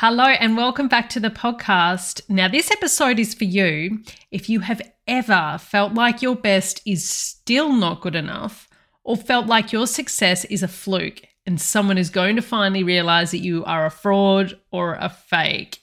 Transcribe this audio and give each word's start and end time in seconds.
Hello, 0.00 0.24
and 0.24 0.58
welcome 0.58 0.88
back 0.88 1.08
to 1.08 1.20
the 1.20 1.30
podcast. 1.30 2.20
Now, 2.28 2.48
this 2.48 2.70
episode 2.70 3.18
is 3.18 3.32
for 3.32 3.44
you 3.44 4.00
if 4.30 4.50
you 4.50 4.60
have 4.60 4.82
ever 5.08 5.56
felt 5.58 5.94
like 5.94 6.20
your 6.20 6.36
best 6.36 6.82
is 6.84 7.08
still 7.08 7.72
not 7.72 8.02
good 8.02 8.14
enough, 8.14 8.68
or 9.04 9.16
felt 9.16 9.46
like 9.46 9.72
your 9.72 9.86
success 9.86 10.44
is 10.44 10.62
a 10.62 10.68
fluke 10.68 11.22
and 11.46 11.58
someone 11.58 11.96
is 11.96 12.10
going 12.10 12.36
to 12.36 12.42
finally 12.42 12.82
realize 12.82 13.30
that 13.30 13.38
you 13.38 13.64
are 13.64 13.86
a 13.86 13.90
fraud 13.90 14.60
or 14.70 14.96
a 14.96 15.08
fake. 15.08 15.80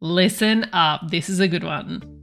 Listen 0.00 0.64
up, 0.72 1.10
this 1.10 1.28
is 1.28 1.38
a 1.38 1.46
good 1.46 1.64
one. 1.64 2.22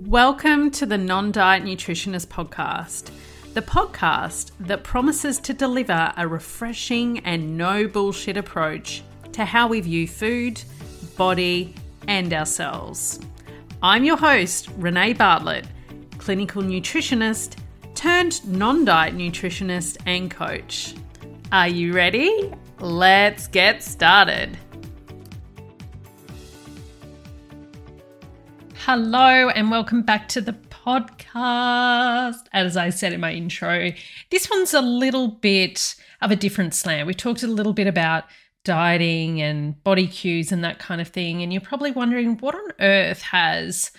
Welcome 0.00 0.70
to 0.72 0.84
the 0.84 0.98
Non 0.98 1.32
Diet 1.32 1.64
Nutritionist 1.64 2.26
Podcast 2.26 3.10
the 3.56 3.62
podcast 3.62 4.50
that 4.60 4.84
promises 4.84 5.38
to 5.38 5.54
deliver 5.54 6.12
a 6.18 6.28
refreshing 6.28 7.20
and 7.20 7.56
no 7.56 7.88
bullshit 7.88 8.36
approach 8.36 9.02
to 9.32 9.46
how 9.46 9.66
we 9.66 9.80
view 9.80 10.06
food, 10.06 10.62
body, 11.16 11.74
and 12.06 12.34
ourselves. 12.34 13.18
I'm 13.82 14.04
your 14.04 14.18
host, 14.18 14.68
Renee 14.76 15.14
Bartlett, 15.14 15.66
clinical 16.18 16.62
nutritionist 16.62 17.56
turned 17.94 18.46
non 18.46 18.84
diet 18.84 19.16
nutritionist 19.16 19.96
and 20.04 20.30
coach. 20.30 20.94
Are 21.50 21.68
you 21.68 21.94
ready? 21.94 22.52
Let's 22.78 23.46
get 23.46 23.82
started. 23.82 24.58
Hello, 28.84 29.48
and 29.48 29.70
welcome 29.70 30.02
back 30.02 30.28
to 30.28 30.42
the 30.42 30.52
podcast. 30.86 32.44
As 32.52 32.76
I 32.76 32.90
said 32.90 33.12
in 33.12 33.20
my 33.20 33.32
intro, 33.32 33.92
this 34.30 34.48
one's 34.48 34.74
a 34.74 34.80
little 34.80 35.28
bit 35.28 35.96
of 36.22 36.30
a 36.30 36.36
different 36.36 36.74
slant. 36.74 37.06
We 37.06 37.14
talked 37.14 37.42
a 37.42 37.48
little 37.48 37.72
bit 37.72 37.86
about 37.86 38.24
dieting 38.64 39.40
and 39.40 39.82
body 39.84 40.06
cues 40.06 40.52
and 40.52 40.62
that 40.64 40.78
kind 40.78 41.00
of 41.00 41.08
thing. 41.08 41.42
And 41.42 41.52
you're 41.52 41.60
probably 41.60 41.92
wondering 41.92 42.38
what 42.38 42.54
on 42.54 42.72
earth 42.80 43.22
has 43.22 43.90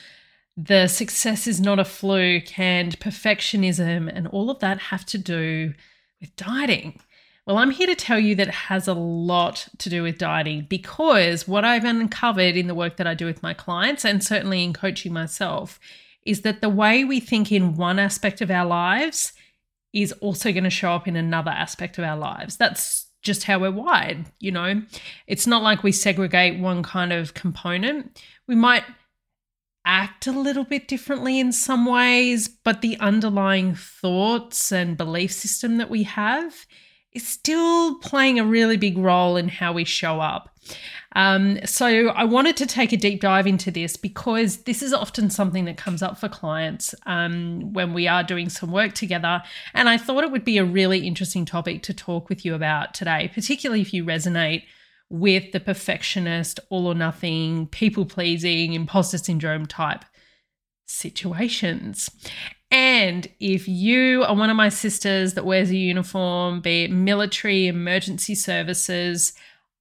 the 0.58 0.88
success 0.88 1.45
is 1.45 1.62
not 1.62 1.80
a 1.80 1.86
fluke 1.86 2.58
and 2.58 3.00
perfectionism 3.00 4.12
and 4.14 4.28
all 4.28 4.50
of 4.50 4.59
that 4.59 4.80
have 4.80 5.06
to 5.06 5.17
do 5.17 5.73
with 6.19 6.36
dieting? 6.36 7.00
Well, 7.45 7.59
I'm 7.59 7.72
here 7.72 7.88
to 7.88 7.95
tell 7.95 8.19
you 8.19 8.36
that 8.36 8.50
it 8.50 8.53
has 8.53 8.88
a 8.88 8.94
lot 8.94 9.69
to 9.78 9.90
do 9.90 10.03
with 10.03 10.17
dieting 10.17 10.66
because 10.67 11.47
what 11.47 11.64
I've 11.64 11.86
uncovered 11.86 12.58
in 12.58 12.67
the 12.67 12.75
work 12.75 12.97
that 12.97 13.08
I 13.08 13.14
do 13.14 13.25
with 13.25 13.44
my 13.44 13.53
clients 13.53 14.03
and 14.03 14.22
certainly 14.22 14.64
in 14.64 14.73
coaching 14.73 15.14
myself 15.14 15.80
is 16.28 16.42
that 16.42 16.61
the 16.61 16.70
way 16.70 17.06
we 17.06 17.20
think 17.20 17.52
in 17.52 17.75
one 17.75 17.97
aspect 17.97 18.42
of 18.42 18.52
our 18.52 18.66
lives 18.66 19.31
is 19.94 20.11
also 20.14 20.52
going 20.52 20.66
to 20.66 20.69
show 20.69 20.92
up 20.92 21.08
in 21.08 21.16
another 21.16 21.52
aspect 21.52 21.97
of 21.97 22.03
our 22.03 22.17
lives. 22.17 22.58
That's 22.58 23.08
just 23.22 23.45
how 23.45 23.59
we're 23.59 23.72
wired, 23.72 24.25
you 24.39 24.52
know. 24.52 24.81
It's 25.25 25.47
not 25.47 25.64
like 25.64 25.84
we 25.84 25.94
segregate 25.94 26.59
one 26.59 26.84
kind 26.84 27.14
of 27.14 27.34
component. 27.34 28.22
We 28.45 28.56
might 28.56 28.84
act 29.86 30.28
a 30.28 30.31
little 30.31 30.66
bit 30.66 30.89
differently 30.89 31.39
in 31.39 31.53
some 31.53 31.86
ways, 31.86 32.50
but 32.50 32.81
the 32.81 33.00
underlying 33.00 33.73
thoughts 33.73 34.72
and 34.72 34.97
belief 34.97 35.31
system 35.31 35.78
that 35.78 35.89
we 35.89 36.03
have 36.03 36.66
is 37.14 37.25
still 37.25 37.97
playing 38.00 38.38
a 38.38 38.45
really 38.45 38.75
big 38.75 38.97
role 38.97 39.38
in 39.38 39.47
how 39.47 39.72
we 39.72 39.86
show 39.86 40.19
up. 40.19 40.56
Um, 41.16 41.60
so 41.66 42.10
I 42.10 42.26
wanted 42.26 42.58
to 42.58 42.66
take 42.66 42.92
a 42.92 42.98
deep 42.98 43.22
dive 43.22 43.48
into 43.48 43.72
this 43.72 43.98
because 43.98 44.64
this 44.64 44.84
is 44.84 44.94
often 44.94 45.30
something 45.30 45.66
that 45.66 45.78
comes 45.78 46.04
up 46.04 46.20
for 46.20 46.30
clients 46.30 46.94
um, 47.06 47.74
when 47.74 47.94
we 47.94 48.08
are 48.08 48.24
doing 48.24 48.50
some 48.50 48.72
work 48.72 48.94
together. 48.94 49.42
And 49.74 49.90
I 49.90 49.98
thought 49.98 50.24
it 50.24 50.32
would 50.32 50.46
be 50.46 50.58
a 50.58 50.66
really 50.66 51.08
interesting 51.08 51.46
topic 51.46 51.82
to 51.84 51.94
talk 51.94 52.30
with 52.30 52.46
you 52.46 52.54
about 52.54 52.94
today, 52.94 53.32
particularly 53.34 53.82
if 53.82 53.94
you 53.94 54.04
resonate 54.04 54.64
with 55.09 55.52
the 55.54 55.59
perfectionist, 55.59 56.59
all 56.70 56.86
or 56.86 56.96
nothing, 56.96 57.68
people 57.68 58.06
pleasing, 58.06 58.74
imposter 58.74 59.18
syndrome 59.18 59.66
type 59.66 60.03
situations. 60.86 62.09
And 62.70 63.28
if 63.40 63.68
you 63.68 64.24
are 64.24 64.36
one 64.36 64.50
of 64.50 64.58
my 64.58 64.70
sisters 64.70 65.36
that 65.36 65.46
wears 65.46 65.70
a 65.70 65.78
uniform, 65.78 66.59
be 66.59 66.84
it 66.84 66.91
military, 66.91 67.68
emergency 67.68 68.36
services, 68.36 69.34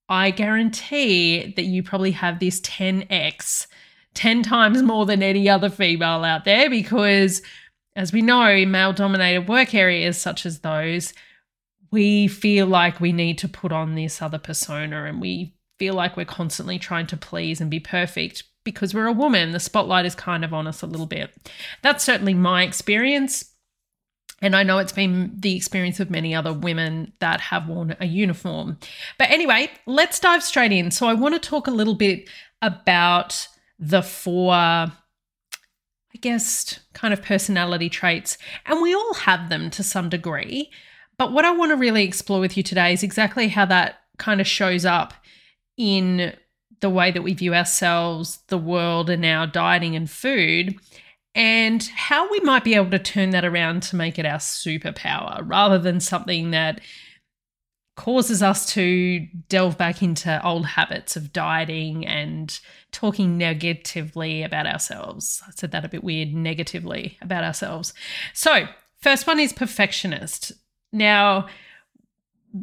I 0.09 0.31
guarantee 0.31 1.53
that 1.57 1.65
you 1.65 1.83
probably 1.83 2.13
have 2.13 2.39
this 2.39 2.61
10x, 2.61 3.67
10 4.15 4.43
times 4.43 4.83
more 4.83 5.05
than 5.07 5.23
any 5.23 5.49
other 5.49 5.69
female 5.69 6.25
out 6.25 6.45
there, 6.45 6.71
because 6.71 7.43
as 7.97 8.13
we 8.13 8.23
know, 8.23 8.47
in 8.49 8.71
male 8.71 8.93
dominated 8.93 9.49
work 9.49 9.75
areas 9.75 10.19
such 10.19 10.47
as 10.47 10.61
those, 10.61 11.13
we 11.91 12.29
feel 12.29 12.67
like 12.67 13.01
we 13.01 13.13
need 13.13 13.39
to 13.39 13.49
put 13.49 13.73
on 13.73 13.95
this 13.95 14.21
other 14.21 14.39
persona 14.39 15.05
and 15.05 15.21
we 15.21 15.55
feel 15.79 15.95
like 15.95 16.17
we're 16.17 16.25
constantly 16.25 16.79
trying 16.79 17.07
to 17.07 17.17
please 17.17 17.61
and 17.61 17.71
be 17.71 17.81
perfect 17.81 18.45
because 18.65 18.93
we're 18.93 19.07
a 19.07 19.13
woman. 19.13 19.53
The 19.53 19.61
spotlight 19.61 20.05
is 20.05 20.15
kind 20.15 20.45
of 20.45 20.53
on 20.53 20.67
us 20.67 20.83
a 20.83 20.87
little 20.87 21.07
bit. 21.07 21.31
That's 21.83 22.05
certainly 22.05 22.35
my 22.35 22.63
experience. 22.63 23.53
And 24.43 24.55
I 24.55 24.63
know 24.63 24.79
it's 24.79 24.93
been 24.93 25.35
the 25.39 25.57
experience 25.57 25.99
of 25.99 26.11
many 26.11 26.35
other 26.35 26.53
women 26.53 27.13
that 27.21 27.41
have 27.41 27.69
worn 27.69 27.97
a 28.01 28.07
uniform. 28.07 28.79
But 29.19 29.31
anyway, 29.31 29.71
let's 29.87 30.21
dive 30.21 30.43
straight 30.43 30.73
in. 30.73 30.91
So, 30.91 31.07
I 31.07 31.15
want 31.15 31.35
to 31.35 31.49
talk 31.49 31.67
a 31.67 31.71
little 31.73 31.95
bit 31.95 32.29
about 32.61 33.49
the 33.79 34.03
four, 34.03 34.53
I 34.53 34.91
guess, 36.21 36.81
kind 36.93 37.15
of 37.15 37.23
personality 37.23 37.89
traits. 37.89 38.37
And 38.67 38.83
we 38.83 38.95
all 38.95 39.15
have 39.15 39.49
them 39.49 39.71
to 39.71 39.83
some 39.83 40.09
degree. 40.09 40.71
But 41.19 41.33
what 41.33 41.47
I 41.47 41.53
want 41.53 41.71
to 41.73 41.77
really 41.77 42.05
explore 42.05 42.41
with 42.41 42.57
you 42.57 42.63
today 42.63 42.93
is 42.93 43.03
exactly 43.03 43.49
how 43.49 43.65
that 43.67 44.01
kind 44.19 44.41
of 44.41 44.47
shows 44.47 44.85
up 44.85 45.15
in 45.79 46.35
the 46.81 46.91
way 46.91 47.11
that 47.11 47.23
we 47.23 47.33
view 47.33 47.55
ourselves, 47.55 48.41
the 48.49 48.59
world, 48.59 49.09
and 49.09 49.25
our 49.25 49.47
dieting 49.47 49.97
and 49.97 50.11
food 50.11 50.79
and 51.37 51.83
how 51.95 52.29
we 52.31 52.41
might 52.41 52.65
be 52.65 52.75
able 52.75 52.91
to 52.91 52.99
turn 52.99 53.29
that 53.31 53.45
around 53.45 53.83
to 53.83 53.95
make 53.95 54.19
it 54.19 54.25
our 54.25 54.39
superpower 54.39 55.43
rather 55.45 55.79
than 55.79 56.01
something 56.01 56.51
that 56.51 56.81
causes 57.95 58.43
us 58.43 58.73
to 58.73 59.21
delve 59.49 59.77
back 59.77 60.03
into 60.03 60.45
old 60.45 60.65
habits 60.65 61.15
of 61.15 61.35
dieting 61.35 62.07
and 62.07 62.59
talking 62.91 63.37
negatively 63.37 64.43
about 64.43 64.67
ourselves. 64.67 65.43
I 65.47 65.51
said 65.51 65.73
that 65.73 65.85
a 65.85 65.91
bit 65.91 66.03
weird, 66.03 66.33
negatively 66.33 67.19
about 67.21 67.45
ourselves. 67.45 67.93
So, 68.33 68.67
first 68.99 69.27
one 69.27 69.39
is 69.39 69.53
perfectionist. 69.53 70.53
Now, 70.91 71.49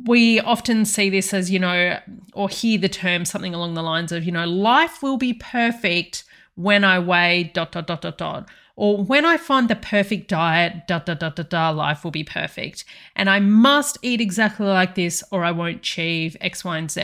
we 0.07 0.39
often 0.39 0.85
see 0.85 1.11
this 1.11 1.31
as, 1.31 1.51
you 1.51 1.59
know, 1.59 1.99
or 2.33 2.49
hear 2.49 2.79
the 2.79 2.89
term 2.89 3.25
something 3.25 3.53
along 3.53 3.75
the 3.75 3.83
lines 3.83 4.11
of, 4.11 4.23
you 4.23 4.31
know, 4.31 4.47
life 4.47 5.03
will 5.03 5.17
be 5.17 5.33
perfect 5.33 6.23
when 6.55 6.83
I 6.83 6.97
weigh 6.97 7.51
dot, 7.53 7.71
dot, 7.71 7.85
dot, 7.85 8.01
dot, 8.01 8.17
dot 8.17 8.49
or 8.75 9.03
when 9.03 9.25
I 9.25 9.37
find 9.37 9.69
the 9.69 9.75
perfect 9.75 10.29
diet, 10.29 10.87
da 10.87 10.99
da 10.99 11.13
da 11.13 11.29
da 11.29 11.43
da, 11.43 11.69
life 11.69 12.03
will 12.03 12.11
be 12.11 12.23
perfect. 12.23 12.85
And 13.15 13.29
I 13.29 13.39
must 13.39 13.97
eat 14.01 14.19
exactly 14.19 14.65
like 14.65 14.95
this 14.95 15.23
or 15.31 15.43
I 15.43 15.51
won't 15.51 15.77
achieve 15.77 16.35
X, 16.41 16.65
Y, 16.65 16.77
and 16.77 16.89
Z. 16.89 17.03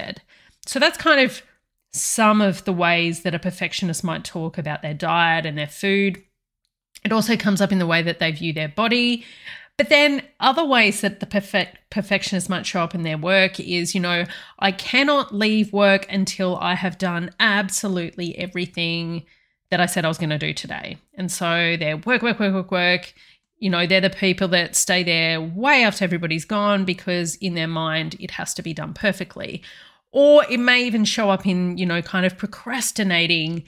So 0.65 0.79
that's 0.79 0.97
kind 0.97 1.21
of 1.21 1.43
some 1.93 2.41
of 2.41 2.65
the 2.65 2.73
ways 2.73 3.21
that 3.21 3.35
a 3.35 3.39
perfectionist 3.39 4.03
might 4.03 4.23
talk 4.23 4.57
about 4.57 4.81
their 4.81 4.93
diet 4.93 5.45
and 5.45 5.57
their 5.57 5.67
food. 5.67 6.23
It 7.05 7.11
also 7.11 7.35
comes 7.35 7.61
up 7.61 7.71
in 7.71 7.79
the 7.79 7.87
way 7.87 8.01
that 8.01 8.19
they 8.19 8.31
view 8.31 8.51
their 8.51 8.69
body. 8.69 9.25
But 9.77 9.89
then 9.89 10.23
other 10.39 10.65
ways 10.65 11.01
that 11.01 11.21
the 11.21 11.25
perfect 11.25 11.77
perfectionist 11.89 12.49
might 12.49 12.65
show 12.65 12.81
up 12.81 12.93
in 12.93 13.03
their 13.03 13.17
work 13.17 13.59
is, 13.59 13.95
you 13.95 14.01
know, 14.01 14.25
I 14.59 14.71
cannot 14.71 15.33
leave 15.33 15.71
work 15.71 16.05
until 16.11 16.57
I 16.57 16.73
have 16.75 16.97
done 16.97 17.31
absolutely 17.39 18.37
everything 18.37 19.23
that 19.71 19.79
I 19.79 19.85
said 19.85 20.05
I 20.05 20.07
was 20.07 20.17
going 20.17 20.31
to 20.31 20.37
do 20.37 20.53
today. 20.53 20.97
And 21.13 21.31
so 21.31 21.75
they're 21.79 21.97
work, 21.97 22.21
work, 22.21 22.39
work, 22.39 22.53
work, 22.53 22.71
work. 22.71 23.13
You 23.57 23.69
know, 23.69 23.85
they're 23.85 24.01
the 24.01 24.09
people 24.09 24.47
that 24.49 24.75
stay 24.75 25.03
there 25.03 25.39
way 25.41 25.83
after 25.83 26.03
everybody's 26.03 26.45
gone 26.45 26.85
because 26.85 27.35
in 27.35 27.55
their 27.55 27.67
mind 27.67 28.15
it 28.19 28.31
has 28.31 28.53
to 28.55 28.61
be 28.61 28.73
done 28.73 28.93
perfectly. 28.93 29.61
Or 30.11 30.43
it 30.49 30.59
may 30.59 30.83
even 30.85 31.05
show 31.05 31.29
up 31.29 31.45
in, 31.45 31.77
you 31.77 31.85
know, 31.85 32.01
kind 32.01 32.25
of 32.25 32.37
procrastinating 32.37 33.63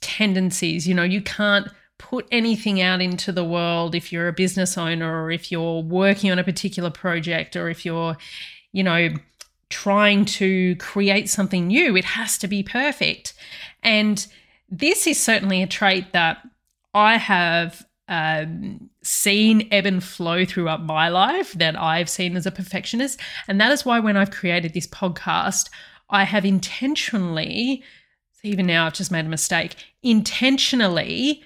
tendencies. 0.00 0.86
You 0.86 0.94
know, 0.94 1.04
you 1.04 1.22
can't 1.22 1.68
put 1.98 2.26
anything 2.30 2.82
out 2.82 3.00
into 3.00 3.32
the 3.32 3.44
world 3.44 3.94
if 3.94 4.12
you're 4.12 4.28
a 4.28 4.32
business 4.32 4.76
owner 4.76 5.24
or 5.24 5.30
if 5.30 5.50
you're 5.50 5.80
working 5.80 6.30
on 6.30 6.38
a 6.38 6.44
particular 6.44 6.90
project 6.90 7.56
or 7.56 7.70
if 7.70 7.86
you're, 7.86 8.16
you 8.72 8.82
know, 8.82 9.08
trying 9.70 10.24
to 10.24 10.76
create 10.76 11.30
something 11.30 11.68
new. 11.68 11.96
It 11.96 12.04
has 12.04 12.36
to 12.38 12.48
be 12.48 12.62
perfect. 12.62 13.32
And 13.82 14.26
this 14.68 15.06
is 15.06 15.22
certainly 15.22 15.62
a 15.62 15.66
trait 15.66 16.12
that 16.12 16.38
I 16.94 17.16
have 17.16 17.86
um, 18.08 18.90
seen 19.02 19.68
ebb 19.70 19.86
and 19.86 20.02
flow 20.02 20.44
throughout 20.44 20.84
my 20.84 21.08
life 21.08 21.52
that 21.54 21.80
I've 21.80 22.08
seen 22.08 22.36
as 22.36 22.46
a 22.46 22.50
perfectionist. 22.50 23.20
And 23.48 23.60
that 23.60 23.72
is 23.72 23.84
why 23.84 24.00
when 24.00 24.16
I've 24.16 24.30
created 24.30 24.74
this 24.74 24.86
podcast, 24.86 25.68
I 26.10 26.24
have 26.24 26.44
intentionally, 26.44 27.82
even 28.42 28.66
now 28.66 28.86
I've 28.86 28.94
just 28.94 29.10
made 29.10 29.26
a 29.26 29.28
mistake, 29.28 29.76
intentionally 30.02 31.42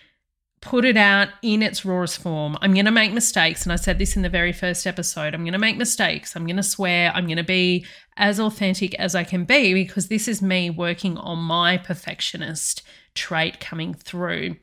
put 0.60 0.84
it 0.84 0.96
out 0.96 1.28
in 1.40 1.62
its 1.62 1.86
rawest 1.86 2.20
form. 2.20 2.58
I'm 2.60 2.74
going 2.74 2.84
to 2.84 2.90
make 2.90 3.12
mistakes. 3.12 3.62
And 3.62 3.72
I 3.72 3.76
said 3.76 3.98
this 3.98 4.14
in 4.14 4.22
the 4.22 4.28
very 4.28 4.52
first 4.52 4.86
episode 4.86 5.34
I'm 5.34 5.42
going 5.42 5.54
to 5.54 5.58
make 5.58 5.78
mistakes. 5.78 6.36
I'm 6.36 6.44
going 6.44 6.56
to 6.56 6.62
swear. 6.62 7.10
I'm 7.14 7.24
going 7.24 7.38
to 7.38 7.42
be 7.42 7.86
as 8.18 8.38
authentic 8.38 8.94
as 8.96 9.14
I 9.14 9.24
can 9.24 9.44
be 9.44 9.72
because 9.72 10.08
this 10.08 10.28
is 10.28 10.42
me 10.42 10.68
working 10.68 11.16
on 11.16 11.38
my 11.38 11.78
perfectionist 11.78 12.82
trait 13.14 13.60
coming 13.60 13.94
through. 13.94 14.56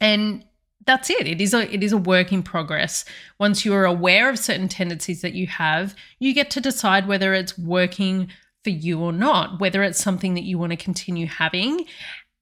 And 0.00 0.44
that's 0.84 1.10
it. 1.10 1.26
It 1.26 1.40
is 1.40 1.54
a 1.54 1.72
it 1.72 1.82
is 1.82 1.92
a 1.92 1.96
work 1.98 2.32
in 2.32 2.42
progress. 2.42 3.04
Once 3.38 3.64
you 3.64 3.74
are 3.74 3.84
aware 3.84 4.28
of 4.28 4.38
certain 4.38 4.68
tendencies 4.68 5.22
that 5.22 5.34
you 5.34 5.46
have, 5.46 5.94
you 6.18 6.34
get 6.34 6.50
to 6.50 6.60
decide 6.60 7.06
whether 7.06 7.34
it's 7.34 7.58
working 7.58 8.28
for 8.64 8.70
you 8.70 9.00
or 9.00 9.12
not, 9.12 9.60
whether 9.60 9.82
it's 9.82 10.02
something 10.02 10.34
that 10.34 10.44
you 10.44 10.58
want 10.58 10.70
to 10.70 10.76
continue 10.76 11.26
having 11.26 11.84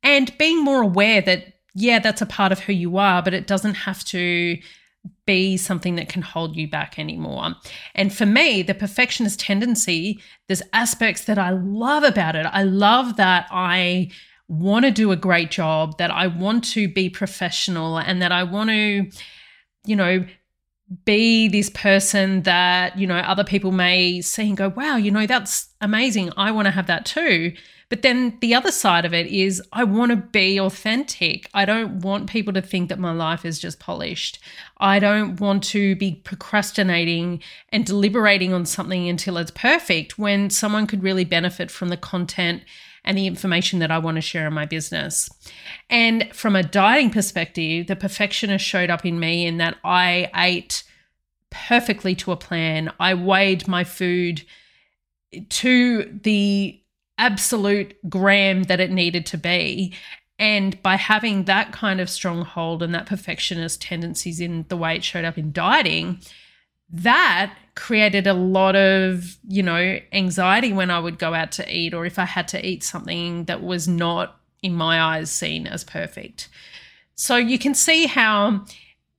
and 0.02 0.37
being 0.38 0.62
more 0.62 0.82
aware 0.82 1.20
that 1.20 1.55
yeah, 1.75 1.99
that's 1.99 2.23
a 2.23 2.26
part 2.26 2.50
of 2.50 2.61
who 2.61 2.73
you 2.73 2.96
are, 2.96 3.23
but 3.23 3.34
it 3.34 3.46
doesn't 3.46 3.75
have 3.75 4.05
to 4.06 4.58
be 5.25 5.56
something 5.56 5.94
that 5.96 6.08
can 6.08 6.23
hold 6.23 6.56
you 6.56 6.69
back 6.69 6.99
anymore. 6.99 7.55
And 7.94 8.12
for 8.12 8.26
me, 8.26 8.62
the 8.62 8.75
perfectionist 8.75 9.40
tendency, 9.40 10.20
there's 10.49 10.62
aspects 10.73 11.25
that 11.25 11.38
I 11.38 11.50
love 11.50 12.02
about 12.02 12.37
it. 12.37 12.46
I 12.50 12.64
love 12.64 13.16
that 13.16 13.46
I 13.50 14.11
want 14.50 14.85
to 14.85 14.91
do 14.91 15.12
a 15.12 15.17
great 15.17 15.50
job, 15.50 15.97
that 15.99 16.11
I 16.11 16.26
want 16.26 16.64
to 16.73 16.88
be 16.88 17.08
professional, 17.08 17.99
and 17.99 18.20
that 18.20 18.32
I 18.32 18.43
want 18.43 18.70
to, 18.70 19.08
you 19.87 19.97
know, 19.97 20.26
be 21.05 21.47
this 21.47 21.70
person 21.70 22.43
that, 22.43 22.99
you 22.99 23.06
know, 23.06 23.19
other 23.19 23.44
people 23.44 23.70
may 23.70 24.20
see 24.20 24.49
and 24.49 24.56
go, 24.56 24.70
wow, 24.70 24.97
you 24.97 25.11
know, 25.11 25.25
that's 25.25 25.69
amazing. 25.81 26.32
I 26.37 26.50
want 26.50 26.67
to 26.67 26.73
have 26.73 26.88
that 26.88 27.06
too. 27.06 27.52
But 27.91 28.02
then 28.02 28.38
the 28.41 28.55
other 28.55 28.73
side 28.73 29.05
of 29.05 29.14
it 29.14 29.26
is 29.29 29.62
I 29.73 29.85
want 29.85 30.11
to 30.11 30.17
be 30.17 30.58
authentic. 30.58 31.49
I 31.55 31.64
don't 31.64 32.00
want 32.00 32.29
people 32.31 32.52
to 32.55 32.62
think 32.62 32.88
that 32.88 32.99
my 32.99 33.12
life 33.12 33.44
is 33.44 33.58
just 33.58 33.79
polished. 33.79 34.41
I 34.79 34.99
don't 34.99 35.41
want 35.41 35.62
to 35.64 35.94
be 35.97 36.17
procrastinating 36.25 37.41
and 37.70 37.87
deliberating 37.87 38.52
on 38.52 38.64
something 38.67 39.08
until 39.08 39.37
it's 39.38 39.50
perfect 39.52 40.19
when 40.19 40.50
someone 40.50 40.88
could 40.88 41.05
really 41.05 41.25
benefit 41.25 41.70
from 41.70 41.88
the 41.88 41.97
content 41.97 42.62
and 43.05 43.17
the 43.17 43.26
information 43.26 43.79
that 43.79 43.91
I 43.91 43.99
want 43.99 44.17
to 44.17 44.20
share 44.20 44.47
in 44.47 44.52
my 44.52 44.67
business. 44.67 45.31
And 45.88 46.35
from 46.35 46.56
a 46.56 46.62
dieting 46.62 47.11
perspective, 47.11 47.87
the 47.87 47.97
perfectionist 47.97 48.64
showed 48.64 48.91
up 48.91 49.05
in 49.05 49.19
me 49.19 49.47
in 49.47 49.58
that 49.58 49.76
I 49.85 50.31
ate 50.35 50.85
perfectly 51.50 52.14
to 52.17 52.32
a 52.32 52.37
plan. 52.37 52.93
I 53.00 53.14
weighed 53.14 53.67
my 53.67 53.85
food 53.85 54.44
to 55.49 56.20
the 56.23 56.81
absolute 57.19 57.97
gram 58.08 58.64
that 58.64 58.81
it 58.81 58.91
needed 58.91 59.26
to 59.26 59.38
be. 59.38 59.94
And 60.38 60.82
by 60.82 60.97
having 60.97 61.44
that 61.44 61.70
kind 61.70 62.00
of 62.00 62.08
stronghold 62.08 62.82
and 62.82 62.94
that 62.94 63.06
perfectionist 63.06 63.82
tendencies 63.82 64.41
in 64.41 64.64
the 64.69 64.76
way 64.76 64.97
it 64.97 65.05
showed 65.05 65.26
up 65.26 65.37
in 65.37 65.52
dieting, 65.52 66.20
that 66.92 67.54
created 67.75 68.26
a 68.26 68.34
lot 68.34 68.76
of, 68.76 69.37
you 69.46 69.62
know, 69.62 69.98
anxiety 70.12 70.72
when 70.72 70.90
I 70.90 70.98
would 70.98 71.19
go 71.19 71.34
out 71.34 71.52
to 71.52 71.75
eat 71.75 71.94
or 71.94 72.04
if 72.04 72.19
I 72.19 72.25
had 72.25 72.48
to 72.48 72.66
eat 72.66 72.82
something 72.82 73.44
that 73.44 73.62
was 73.62 73.88
not, 73.88 74.37
in 74.62 74.75
my 74.75 75.00
eyes, 75.00 75.31
seen 75.31 75.66
as 75.66 75.84
perfect. 75.84 76.48
So 77.14 77.37
you 77.37 77.58
can 77.58 77.75
see 77.75 78.06
how 78.06 78.66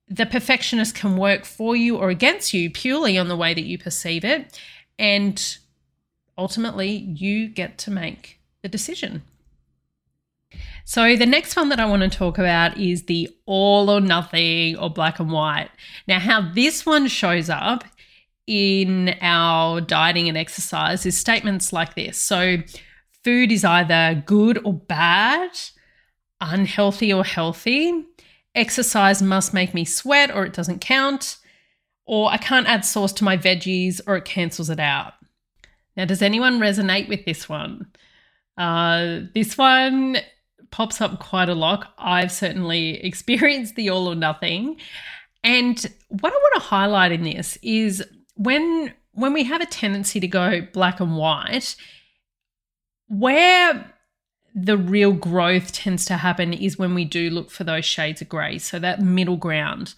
the 0.07 0.25
perfectionist 0.25 0.93
can 0.93 1.17
work 1.17 1.45
for 1.45 1.75
you 1.75 1.97
or 1.97 2.09
against 2.09 2.53
you 2.53 2.69
purely 2.69 3.17
on 3.17 3.29
the 3.29 3.37
way 3.37 3.53
that 3.53 3.63
you 3.63 3.77
perceive 3.77 4.25
it. 4.25 4.59
And 4.99 5.57
ultimately 6.37 6.91
you 6.91 7.47
get 7.47 7.77
to 7.79 7.91
make 7.91 8.39
the 8.61 8.69
decision. 8.69 9.23
So, 10.85 11.15
the 11.15 11.25
next 11.25 11.55
one 11.55 11.69
that 11.69 11.79
I 11.79 11.85
want 11.85 12.03
to 12.03 12.09
talk 12.09 12.37
about 12.37 12.77
is 12.77 13.03
the 13.03 13.29
all 13.45 13.89
or 13.89 14.01
nothing 14.01 14.77
or 14.77 14.89
black 14.89 15.19
and 15.19 15.31
white. 15.31 15.69
Now, 16.07 16.19
how 16.19 16.51
this 16.53 16.85
one 16.85 17.07
shows 17.07 17.49
up 17.49 17.83
in 18.47 19.15
our 19.21 19.81
dieting 19.81 20.27
and 20.27 20.37
exercise 20.37 21.05
is 21.05 21.17
statements 21.17 21.71
like 21.71 21.95
this. 21.95 22.17
So, 22.17 22.57
food 23.23 23.51
is 23.51 23.63
either 23.63 24.23
good 24.25 24.59
or 24.65 24.73
bad, 24.73 25.51
unhealthy 26.39 27.13
or 27.13 27.23
healthy, 27.23 28.05
exercise 28.55 29.21
must 29.21 29.53
make 29.53 29.73
me 29.73 29.85
sweat 29.85 30.31
or 30.33 30.45
it 30.45 30.53
doesn't 30.53 30.81
count, 30.81 31.37
or 32.05 32.31
I 32.31 32.37
can't 32.37 32.67
add 32.67 32.83
sauce 32.83 33.13
to 33.13 33.23
my 33.23 33.37
veggies 33.37 34.01
or 34.05 34.17
it 34.17 34.25
cancels 34.25 34.69
it 34.69 34.79
out. 34.79 35.13
Now, 35.95 36.05
does 36.05 36.21
anyone 36.21 36.59
resonate 36.59 37.07
with 37.07 37.25
this 37.25 37.47
one? 37.47 37.87
Uh, 38.57 39.21
this 39.33 39.57
one 39.57 40.17
pops 40.71 41.01
up 41.01 41.19
quite 41.19 41.49
a 41.49 41.55
lot. 41.55 41.93
I've 41.97 42.31
certainly 42.31 43.03
experienced 43.05 43.75
the 43.75 43.89
all 43.89 44.07
or 44.07 44.15
nothing. 44.15 44.77
And 45.43 45.83
what 46.09 46.33
I 46.33 46.35
want 46.35 46.53
to 46.55 46.61
highlight 46.61 47.11
in 47.11 47.23
this 47.23 47.57
is 47.61 48.03
when 48.35 48.93
when 49.13 49.33
we 49.33 49.43
have 49.43 49.61
a 49.61 49.65
tendency 49.65 50.19
to 50.19 50.27
go 50.27 50.61
black 50.73 50.99
and 50.99 51.17
white, 51.17 51.75
where 53.07 53.93
the 54.55 54.77
real 54.77 55.13
growth 55.13 55.71
tends 55.71 56.05
to 56.05 56.17
happen 56.17 56.53
is 56.53 56.77
when 56.77 56.93
we 56.93 57.05
do 57.05 57.29
look 57.29 57.51
for 57.51 57.63
those 57.63 57.85
shades 57.85 58.21
of 58.21 58.29
grey, 58.29 58.57
so 58.57 58.79
that 58.79 59.01
middle 59.01 59.37
ground. 59.37 59.93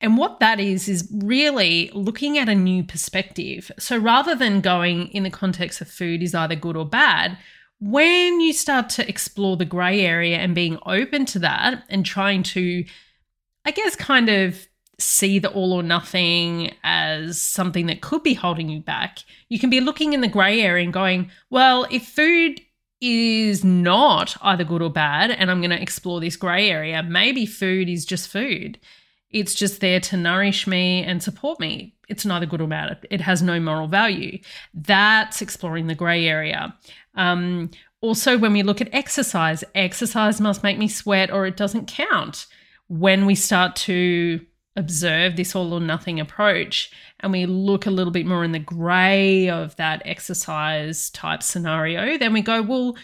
And 0.00 0.16
what 0.16 0.38
that 0.40 0.60
is, 0.60 0.88
is 0.88 1.08
really 1.12 1.90
looking 1.92 2.38
at 2.38 2.48
a 2.48 2.54
new 2.54 2.84
perspective. 2.84 3.70
So 3.78 3.96
rather 3.96 4.34
than 4.34 4.60
going 4.60 5.08
in 5.08 5.24
the 5.24 5.30
context 5.30 5.80
of 5.80 5.88
food 5.88 6.22
is 6.22 6.34
either 6.34 6.54
good 6.54 6.76
or 6.76 6.86
bad, 6.86 7.36
when 7.80 8.40
you 8.40 8.52
start 8.52 8.88
to 8.90 9.08
explore 9.08 9.56
the 9.56 9.64
gray 9.64 10.00
area 10.00 10.38
and 10.38 10.54
being 10.54 10.78
open 10.86 11.24
to 11.26 11.38
that 11.40 11.84
and 11.88 12.04
trying 12.04 12.42
to, 12.42 12.84
I 13.64 13.70
guess, 13.70 13.94
kind 13.94 14.28
of 14.28 14.66
see 14.98 15.38
the 15.38 15.50
all 15.50 15.72
or 15.72 15.82
nothing 15.82 16.74
as 16.82 17.40
something 17.40 17.86
that 17.86 18.00
could 18.00 18.22
be 18.22 18.34
holding 18.34 18.68
you 18.68 18.80
back, 18.80 19.18
you 19.48 19.58
can 19.58 19.70
be 19.70 19.80
looking 19.80 20.12
in 20.12 20.20
the 20.20 20.28
gray 20.28 20.60
area 20.60 20.82
and 20.82 20.92
going, 20.92 21.30
well, 21.50 21.86
if 21.90 22.04
food 22.04 22.60
is 23.00 23.62
not 23.62 24.36
either 24.42 24.64
good 24.64 24.82
or 24.82 24.90
bad, 24.90 25.30
and 25.30 25.50
I'm 25.50 25.60
going 25.60 25.70
to 25.70 25.80
explore 25.80 26.20
this 26.20 26.36
gray 26.36 26.68
area, 26.68 27.00
maybe 27.02 27.46
food 27.46 27.88
is 27.88 28.04
just 28.04 28.28
food. 28.28 28.80
It's 29.30 29.54
just 29.54 29.80
there 29.80 30.00
to 30.00 30.16
nourish 30.16 30.66
me 30.66 31.04
and 31.04 31.22
support 31.22 31.60
me. 31.60 31.94
It's 32.08 32.24
neither 32.24 32.46
good 32.46 32.62
or 32.62 32.66
bad. 32.66 33.06
It 33.10 33.20
has 33.20 33.42
no 33.42 33.60
moral 33.60 33.86
value. 33.86 34.38
That's 34.72 35.42
exploring 35.42 35.86
the 35.86 35.94
gray 35.94 36.26
area. 36.26 36.74
Um, 37.18 37.70
also, 38.00 38.38
when 38.38 38.52
we 38.52 38.62
look 38.62 38.80
at 38.80 38.94
exercise, 38.94 39.64
exercise 39.74 40.40
must 40.40 40.62
make 40.62 40.78
me 40.78 40.88
sweat 40.88 41.30
or 41.30 41.46
it 41.46 41.56
doesn't 41.56 41.88
count. 41.88 42.46
When 42.86 43.26
we 43.26 43.34
start 43.34 43.76
to 43.76 44.40
observe 44.76 45.34
this 45.34 45.56
all 45.56 45.74
or 45.74 45.80
nothing 45.80 46.20
approach 46.20 46.92
and 47.20 47.32
we 47.32 47.44
look 47.44 47.84
a 47.84 47.90
little 47.90 48.12
bit 48.12 48.24
more 48.24 48.44
in 48.44 48.52
the 48.52 48.60
gray 48.60 49.50
of 49.50 49.74
that 49.76 50.00
exercise 50.04 51.10
type 51.10 51.42
scenario, 51.42 52.16
then 52.16 52.32
we 52.32 52.40
go, 52.40 52.62
well, 52.62 52.96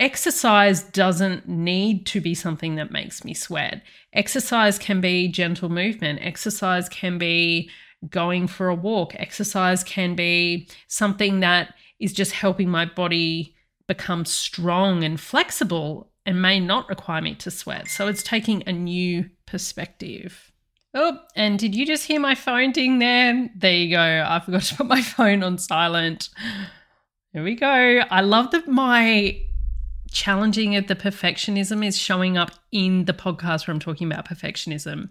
exercise 0.00 0.82
doesn't 0.82 1.46
need 1.46 2.06
to 2.06 2.20
be 2.22 2.34
something 2.34 2.76
that 2.76 2.90
makes 2.90 3.24
me 3.24 3.34
sweat. 3.34 3.82
Exercise 4.14 4.78
can 4.78 5.02
be 5.02 5.28
gentle 5.28 5.68
movement, 5.68 6.18
exercise 6.22 6.88
can 6.88 7.18
be 7.18 7.70
going 8.08 8.46
for 8.46 8.68
a 8.68 8.74
walk, 8.74 9.14
exercise 9.16 9.84
can 9.84 10.14
be 10.14 10.66
something 10.88 11.40
that 11.40 11.74
is 11.98 12.12
just 12.12 12.32
helping 12.32 12.68
my 12.68 12.84
body 12.84 13.54
become 13.86 14.24
strong 14.24 15.04
and 15.04 15.20
flexible 15.20 16.10
and 16.26 16.40
may 16.40 16.58
not 16.58 16.88
require 16.88 17.20
me 17.20 17.34
to 17.36 17.50
sweat. 17.50 17.88
So 17.88 18.08
it's 18.08 18.22
taking 18.22 18.62
a 18.66 18.72
new 18.72 19.28
perspective. 19.46 20.52
Oh, 20.94 21.18
and 21.34 21.58
did 21.58 21.74
you 21.74 21.84
just 21.84 22.06
hear 22.06 22.20
my 22.20 22.34
phone 22.34 22.70
ding 22.72 23.00
there? 23.00 23.50
There 23.56 23.72
you 23.72 23.90
go. 23.90 24.26
I 24.26 24.40
forgot 24.40 24.62
to 24.64 24.76
put 24.76 24.86
my 24.86 25.02
phone 25.02 25.42
on 25.42 25.58
silent. 25.58 26.30
There 27.32 27.42
we 27.42 27.56
go. 27.56 27.66
I 27.66 28.20
love 28.20 28.52
that 28.52 28.68
my 28.68 29.40
challenging 30.10 30.76
of 30.76 30.86
the 30.86 30.94
perfectionism 30.94 31.84
is 31.84 31.98
showing 31.98 32.38
up 32.38 32.52
in 32.70 33.06
the 33.06 33.12
podcast 33.12 33.66
where 33.66 33.74
I'm 33.74 33.80
talking 33.80 34.10
about 34.10 34.28
perfectionism. 34.28 35.08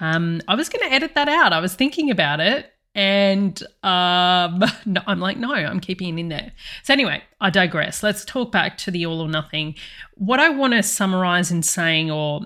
Um, 0.00 0.42
I 0.48 0.56
was 0.56 0.68
going 0.68 0.86
to 0.88 0.92
edit 0.92 1.14
that 1.14 1.28
out. 1.28 1.52
I 1.52 1.60
was 1.60 1.74
thinking 1.74 2.10
about 2.10 2.40
it, 2.40 2.73
and 2.94 3.60
um, 3.82 4.62
no, 4.86 5.00
I'm 5.06 5.20
like, 5.20 5.36
no, 5.36 5.52
I'm 5.52 5.80
keeping 5.80 6.16
it 6.16 6.20
in 6.20 6.28
there. 6.28 6.52
So 6.82 6.92
anyway, 6.92 7.22
I 7.40 7.50
digress. 7.50 8.02
Let's 8.02 8.24
talk 8.24 8.52
back 8.52 8.78
to 8.78 8.90
the 8.90 9.06
all 9.06 9.20
or 9.20 9.28
nothing. 9.28 9.74
What 10.14 10.40
I 10.40 10.48
want 10.48 10.74
to 10.74 10.82
summarize 10.82 11.50
in 11.50 11.62
saying, 11.62 12.10
or 12.10 12.42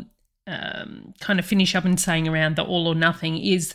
um, 0.46 1.14
kind 1.20 1.38
of 1.38 1.44
finish 1.44 1.74
up 1.74 1.84
in 1.84 1.96
saying 1.96 2.28
around 2.28 2.56
the 2.56 2.64
all 2.64 2.86
or 2.86 2.94
nothing, 2.94 3.38
is 3.38 3.74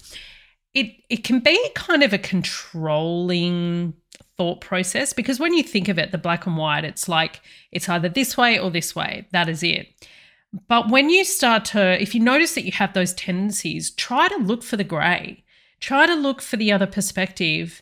it 0.73 0.87
it 1.09 1.23
can 1.23 1.39
be 1.39 1.69
kind 1.75 2.03
of 2.03 2.13
a 2.13 2.17
controlling 2.17 3.93
thought 4.35 4.61
process 4.61 5.13
because 5.13 5.39
when 5.39 5.53
you 5.53 5.61
think 5.61 5.87
of 5.87 5.99
it, 5.99 6.11
the 6.11 6.17
black 6.17 6.47
and 6.47 6.57
white, 6.57 6.83
it's 6.83 7.07
like 7.07 7.41
it's 7.71 7.87
either 7.87 8.09
this 8.09 8.35
way 8.35 8.57
or 8.57 8.71
this 8.71 8.95
way. 8.95 9.27
That 9.31 9.47
is 9.47 9.61
it. 9.61 9.87
But 10.67 10.89
when 10.89 11.09
you 11.09 11.23
start 11.23 11.65
to, 11.65 11.99
if 12.01 12.13
you 12.13 12.21
notice 12.21 12.53
that 12.55 12.65
you 12.65 12.71
have 12.73 12.93
those 12.93 13.13
tendencies, 13.13 13.91
try 13.91 14.27
to 14.27 14.37
look 14.37 14.63
for 14.63 14.77
the 14.77 14.83
grey. 14.83 15.43
Try 15.83 16.05
to 16.05 16.15
look 16.15 16.41
for 16.41 16.55
the 16.55 16.71
other 16.71 16.87
perspective 16.87 17.81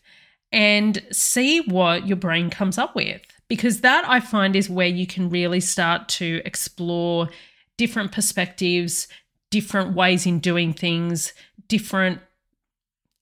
and 0.51 1.05
see 1.11 1.59
what 1.61 2.07
your 2.07 2.17
brain 2.17 2.49
comes 2.49 2.79
up 2.79 2.95
with. 2.95 3.21
Because 3.47 3.81
that 3.81 4.03
I 4.09 4.19
find 4.19 4.55
is 4.55 4.71
where 4.71 4.87
you 4.87 5.05
can 5.05 5.29
really 5.29 5.59
start 5.59 6.09
to 6.09 6.41
explore 6.43 7.29
different 7.77 8.11
perspectives, 8.11 9.07
different 9.51 9.93
ways 9.93 10.25
in 10.25 10.39
doing 10.39 10.73
things, 10.73 11.33
different, 11.67 12.21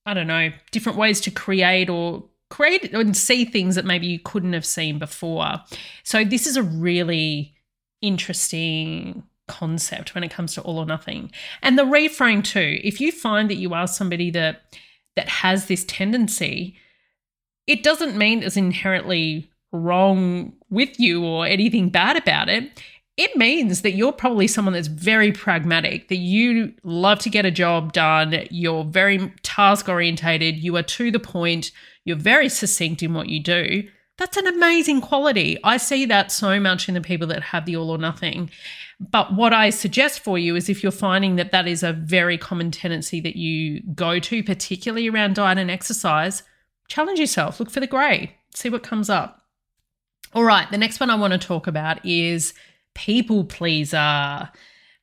I 0.06 0.14
don't 0.14 0.28
know, 0.28 0.52
different 0.72 0.98
ways 0.98 1.20
to 1.22 1.32
create 1.32 1.90
or 1.90 2.24
create 2.50 2.94
and 2.94 3.18
see 3.18 3.44
things 3.44 3.76
that 3.76 3.84
maybe 3.84 4.08
you 4.08 4.20
couldn't 4.20 4.54
have 4.54 4.66
seen 4.66 4.98
before. 4.98 5.56
So, 6.04 6.24
this 6.24 6.48
is 6.48 6.56
a 6.56 6.64
really 6.64 7.54
interesting 8.02 9.24
concept 9.50 10.16
when 10.16 10.24
it 10.24 10.32
comes 10.32 10.54
to 10.54 10.62
all 10.62 10.78
or 10.78 10.86
nothing. 10.86 11.32
And 11.62 11.78
the 11.78 11.84
reframe 11.84 12.44
too. 12.44 12.80
If 12.84 13.02
you 13.02 13.12
find 13.12 13.50
that 13.50 13.56
you 13.56 13.74
are 13.74 13.88
somebody 13.88 14.32
that 14.32 14.62
that 15.16 15.28
has 15.28 15.66
this 15.66 15.84
tendency, 15.84 16.78
it 17.68 17.84
doesn't 17.84 18.18
mean 18.18 18.42
it's 18.42 18.56
inherently 18.56 19.52
wrong 19.72 20.54
with 20.70 21.00
you 21.00 21.26
or 21.26 21.46
anything 21.46 21.90
bad 21.90 22.16
about 22.16 22.48
it. 22.48 22.82
It 23.18 23.36
means 23.36 23.82
that 23.82 23.92
you're 23.92 24.14
probably 24.14 24.48
someone 24.48 24.74
that's 24.74 24.88
very 24.88 25.34
pragmatic, 25.34 26.08
that 26.08 26.16
you 26.16 26.74
love 26.84 27.20
to 27.20 27.30
get 27.30 27.46
a 27.46 27.52
job 27.52 27.92
done, 27.92 28.48
you're 28.50 28.86
very 28.86 29.34
task 29.44 29.90
orientated, 29.90 30.56
you 30.56 30.78
are 30.78 30.84
to 30.84 31.12
the 31.12 31.20
point, 31.20 31.72
you're 32.06 32.16
very 32.16 32.48
succinct 32.48 33.04
in 33.04 33.14
what 33.14 33.28
you 33.28 33.42
do. 33.44 33.84
That's 34.18 34.38
an 34.38 34.48
amazing 34.48 35.02
quality. 35.02 35.58
I 35.64 35.78
see 35.78 36.06
that 36.06 36.32
so 36.32 36.60
much 36.60 36.88
in 36.88 36.94
the 36.94 37.02
people 37.02 37.28
that 37.28 37.44
have 37.44 37.66
the 37.66 37.76
all 37.76 37.90
or 37.90 37.98
nothing. 37.98 38.52
But 39.00 39.34
what 39.34 39.54
I 39.54 39.70
suggest 39.70 40.20
for 40.20 40.38
you 40.38 40.56
is 40.56 40.68
if 40.68 40.84
you're 40.84 40.92
finding 40.92 41.38
that 41.38 41.52
that 41.52 41.68
is 41.68 41.84
a 41.84 41.94
very 41.94 42.38
common 42.38 42.70
tendency 42.70 43.22
that 43.22 43.38
you 43.38 43.82
go 43.96 44.20
to, 44.20 44.44
particularly 44.44 45.10
around 45.10 45.36
diet 45.36 45.58
and 45.58 45.72
exercise, 45.72 46.44
challenge 46.90 47.20
yourself, 47.20 47.60
look 47.60 47.70
for 47.70 47.80
the 47.80 47.88
grey, 47.88 48.36
see 48.54 48.70
what 48.70 48.84
comes 48.84 49.10
up. 49.10 49.42
All 50.34 50.44
right, 50.44 50.70
the 50.70 50.78
next 50.78 51.00
one 51.00 51.10
I 51.10 51.16
want 51.16 51.32
to 51.34 51.40
talk 51.40 51.66
about 51.66 52.06
is 52.06 52.54
people 52.94 53.46
pleaser. 53.46 54.50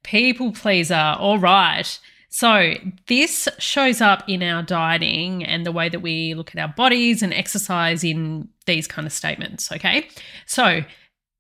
People 0.02 0.52
pleaser. 0.52 1.16
All 1.18 1.38
right. 1.38 1.98
So, 2.28 2.74
this 3.06 3.48
shows 3.58 4.00
up 4.02 4.28
in 4.28 4.42
our 4.42 4.62
dieting 4.62 5.42
and 5.42 5.64
the 5.64 5.72
way 5.72 5.88
that 5.88 6.00
we 6.00 6.34
look 6.34 6.54
at 6.54 6.60
our 6.60 6.72
bodies 6.76 7.22
and 7.22 7.32
exercise 7.32 8.04
in 8.04 8.48
these 8.66 8.86
kind 8.86 9.06
of 9.06 9.12
statements. 9.12 9.72
Okay. 9.72 10.08
So, 10.44 10.82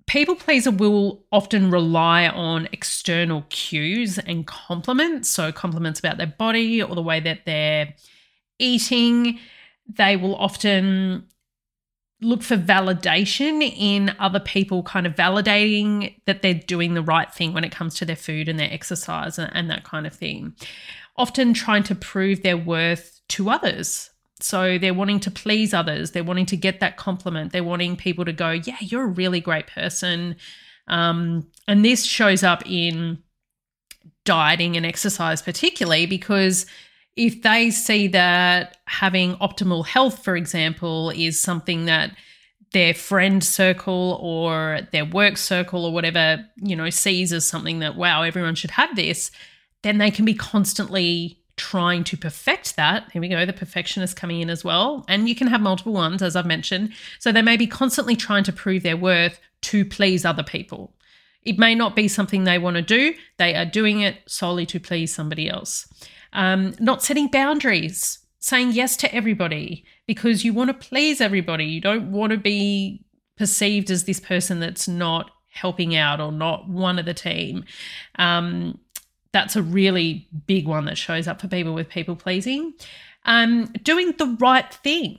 people 0.06 0.36
pleaser 0.36 0.70
will 0.70 1.24
often 1.32 1.70
rely 1.70 2.28
on 2.28 2.68
external 2.72 3.44
cues 3.48 4.18
and 4.18 4.46
compliments. 4.46 5.28
So, 5.28 5.52
compliments 5.52 5.98
about 5.98 6.16
their 6.16 6.26
body 6.26 6.82
or 6.82 6.94
the 6.94 7.02
way 7.02 7.20
that 7.20 7.44
they're 7.44 7.94
eating. 8.58 9.38
They 9.88 10.16
will 10.16 10.34
often 10.36 11.26
look 12.22 12.42
for 12.42 12.56
validation 12.56 13.62
in 13.62 14.14
other 14.18 14.40
people 14.40 14.82
kind 14.82 15.06
of 15.06 15.14
validating 15.14 16.16
that 16.24 16.40
they're 16.42 16.54
doing 16.54 16.94
the 16.94 17.02
right 17.02 17.32
thing 17.32 17.52
when 17.52 17.64
it 17.64 17.72
comes 17.72 17.94
to 17.96 18.04
their 18.04 18.16
food 18.16 18.48
and 18.48 18.58
their 18.58 18.72
exercise 18.72 19.38
and, 19.38 19.70
that 19.70 19.84
kind 19.84 20.06
of 20.06 20.14
thing. 20.14 20.54
Often 21.16 21.54
trying 21.54 21.82
to 21.84 21.94
prove 21.94 22.42
their 22.42 22.56
worth 22.56 23.20
to 23.28 23.50
others. 23.50 24.10
So 24.40 24.78
they're 24.78 24.94
wanting 24.94 25.20
to 25.20 25.30
please 25.30 25.72
others. 25.72 26.10
They're 26.10 26.24
wanting 26.24 26.46
to 26.46 26.56
get 26.56 26.80
that 26.80 26.96
compliment. 26.96 27.52
They're 27.52 27.64
wanting 27.64 27.96
people 27.96 28.24
to 28.24 28.32
go, 28.32 28.50
yeah, 28.50 28.76
you're 28.80 29.04
a 29.04 29.08
really 29.08 29.40
great 29.40 29.66
person. 29.66 30.36
Um, 30.88 31.50
and 31.66 31.84
this 31.84 32.04
shows 32.04 32.42
up 32.42 32.62
in 32.66 33.22
dieting 34.24 34.76
and 34.76 34.84
exercise, 34.84 35.40
particularly 35.40 36.04
because 36.04 36.66
if 37.16 37.42
they 37.42 37.70
see 37.70 38.08
that 38.08 38.76
having 38.86 39.36
optimal 39.36 39.86
health, 39.86 40.22
for 40.22 40.36
example, 40.36 41.10
is 41.10 41.40
something 41.40 41.86
that 41.86 42.14
their 42.72 42.92
friend 42.92 43.42
circle 43.42 44.18
or 44.20 44.80
their 44.92 45.06
work 45.06 45.38
circle 45.38 45.86
or 45.86 45.92
whatever, 45.92 46.44
you 46.56 46.76
know, 46.76 46.90
sees 46.90 47.32
as 47.32 47.46
something 47.46 47.78
that, 47.78 47.96
wow, 47.96 48.22
everyone 48.22 48.54
should 48.54 48.72
have 48.72 48.94
this, 48.96 49.30
then 49.82 49.96
they 49.96 50.10
can 50.10 50.26
be 50.26 50.34
constantly 50.34 51.40
trying 51.56 52.04
to 52.04 52.16
perfect 52.16 52.76
that. 52.76 53.10
Here 53.12 53.20
we 53.20 53.28
go, 53.28 53.46
the 53.46 53.52
perfectionist 53.52 54.16
coming 54.16 54.40
in 54.40 54.50
as 54.50 54.62
well. 54.62 55.04
And 55.08 55.28
you 55.28 55.34
can 55.34 55.46
have 55.46 55.60
multiple 55.60 55.92
ones, 55.92 56.22
as 56.22 56.36
I've 56.36 56.46
mentioned. 56.46 56.92
So 57.18 57.32
they 57.32 57.42
may 57.42 57.56
be 57.56 57.66
constantly 57.66 58.16
trying 58.16 58.44
to 58.44 58.52
prove 58.52 58.82
their 58.82 58.96
worth 58.96 59.40
to 59.62 59.84
please 59.84 60.24
other 60.24 60.42
people. 60.42 60.94
It 61.42 61.58
may 61.58 61.74
not 61.74 61.96
be 61.96 62.08
something 62.08 62.44
they 62.44 62.58
want 62.58 62.76
to 62.76 62.82
do, 62.82 63.14
they 63.38 63.54
are 63.54 63.64
doing 63.64 64.00
it 64.00 64.18
solely 64.26 64.66
to 64.66 64.80
please 64.80 65.14
somebody 65.14 65.48
else. 65.48 65.86
Um, 66.32 66.74
not 66.80 67.02
setting 67.02 67.28
boundaries, 67.28 68.18
saying 68.40 68.72
yes 68.72 68.96
to 68.98 69.14
everybody 69.14 69.84
because 70.06 70.44
you 70.44 70.52
want 70.52 70.68
to 70.68 70.88
please 70.88 71.20
everybody. 71.20 71.64
You 71.64 71.80
don't 71.80 72.10
want 72.12 72.32
to 72.32 72.36
be 72.36 73.04
perceived 73.38 73.90
as 73.90 74.04
this 74.04 74.20
person 74.20 74.60
that's 74.60 74.88
not 74.88 75.30
helping 75.50 75.96
out 75.96 76.20
or 76.20 76.32
not 76.32 76.68
one 76.68 76.98
of 76.98 77.06
the 77.06 77.14
team. 77.14 77.64
Um, 78.18 78.78
that's 79.36 79.54
a 79.54 79.62
really 79.62 80.26
big 80.46 80.66
one 80.66 80.86
that 80.86 80.96
shows 80.96 81.28
up 81.28 81.42
for 81.42 81.46
people 81.46 81.74
with 81.74 81.90
people 81.90 82.16
pleasing. 82.16 82.72
Um, 83.26 83.66
doing 83.82 84.14
the 84.16 84.34
right 84.40 84.72
thing. 84.72 85.18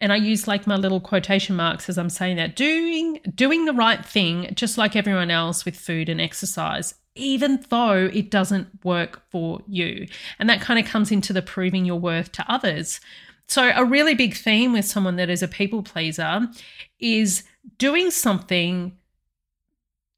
And 0.00 0.12
I 0.12 0.16
use 0.16 0.46
like 0.46 0.68
my 0.68 0.76
little 0.76 1.00
quotation 1.00 1.56
marks 1.56 1.88
as 1.88 1.98
I'm 1.98 2.10
saying 2.10 2.36
that. 2.36 2.54
Doing 2.54 3.18
doing 3.34 3.64
the 3.64 3.72
right 3.72 4.06
thing, 4.06 4.52
just 4.54 4.78
like 4.78 4.94
everyone 4.94 5.32
else 5.32 5.64
with 5.64 5.74
food 5.74 6.08
and 6.08 6.20
exercise, 6.20 6.94
even 7.16 7.64
though 7.70 8.08
it 8.12 8.30
doesn't 8.30 8.68
work 8.84 9.28
for 9.32 9.62
you. 9.66 10.06
And 10.38 10.48
that 10.48 10.60
kind 10.60 10.78
of 10.78 10.86
comes 10.86 11.10
into 11.10 11.32
the 11.32 11.42
proving 11.42 11.84
your 11.84 11.98
worth 11.98 12.30
to 12.32 12.44
others. 12.48 13.00
So, 13.48 13.72
a 13.74 13.84
really 13.84 14.14
big 14.14 14.36
theme 14.36 14.72
with 14.72 14.84
someone 14.84 15.16
that 15.16 15.28
is 15.28 15.42
a 15.42 15.48
people 15.48 15.82
pleaser 15.82 16.46
is 17.00 17.42
doing 17.78 18.12
something 18.12 18.96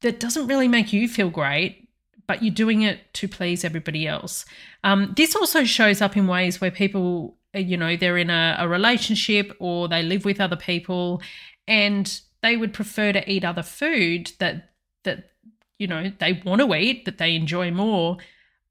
that 0.01 0.19
doesn't 0.19 0.45
really 0.45 0.67
make 0.67 0.93
you 0.93 1.07
feel 1.07 1.31
great, 1.31 1.86
but 2.27 2.43
you're 2.43 2.53
doing 2.53 2.81
it 2.81 3.13
to 3.13 3.27
please 3.27 3.63
everybody 3.63 4.07
else. 4.07 4.45
Um, 4.83 5.13
this 5.15 5.35
also 5.35 5.63
shows 5.63 6.01
up 6.01 6.17
in 6.17 6.27
ways 6.27 6.59
where 6.59 6.71
people, 6.71 7.37
uh, 7.55 7.59
you 7.59 7.77
know, 7.77 7.95
they're 7.95 8.17
in 8.17 8.29
a, 8.29 8.57
a 8.59 8.67
relationship 8.67 9.55
or 9.59 9.87
they 9.87 10.03
live 10.03 10.25
with 10.25 10.41
other 10.41 10.57
people 10.57 11.21
and 11.67 12.19
they 12.41 12.57
would 12.57 12.73
prefer 12.73 13.13
to 13.13 13.31
eat 13.31 13.43
other 13.43 13.63
food 13.63 14.31
that 14.39 14.71
that 15.03 15.31
you 15.79 15.87
know, 15.87 16.11
they 16.19 16.41
want 16.43 16.59
to 16.59 16.73
eat, 16.73 17.05
that 17.05 17.19
they 17.19 17.35
enjoy 17.35 17.69
more, 17.69 18.17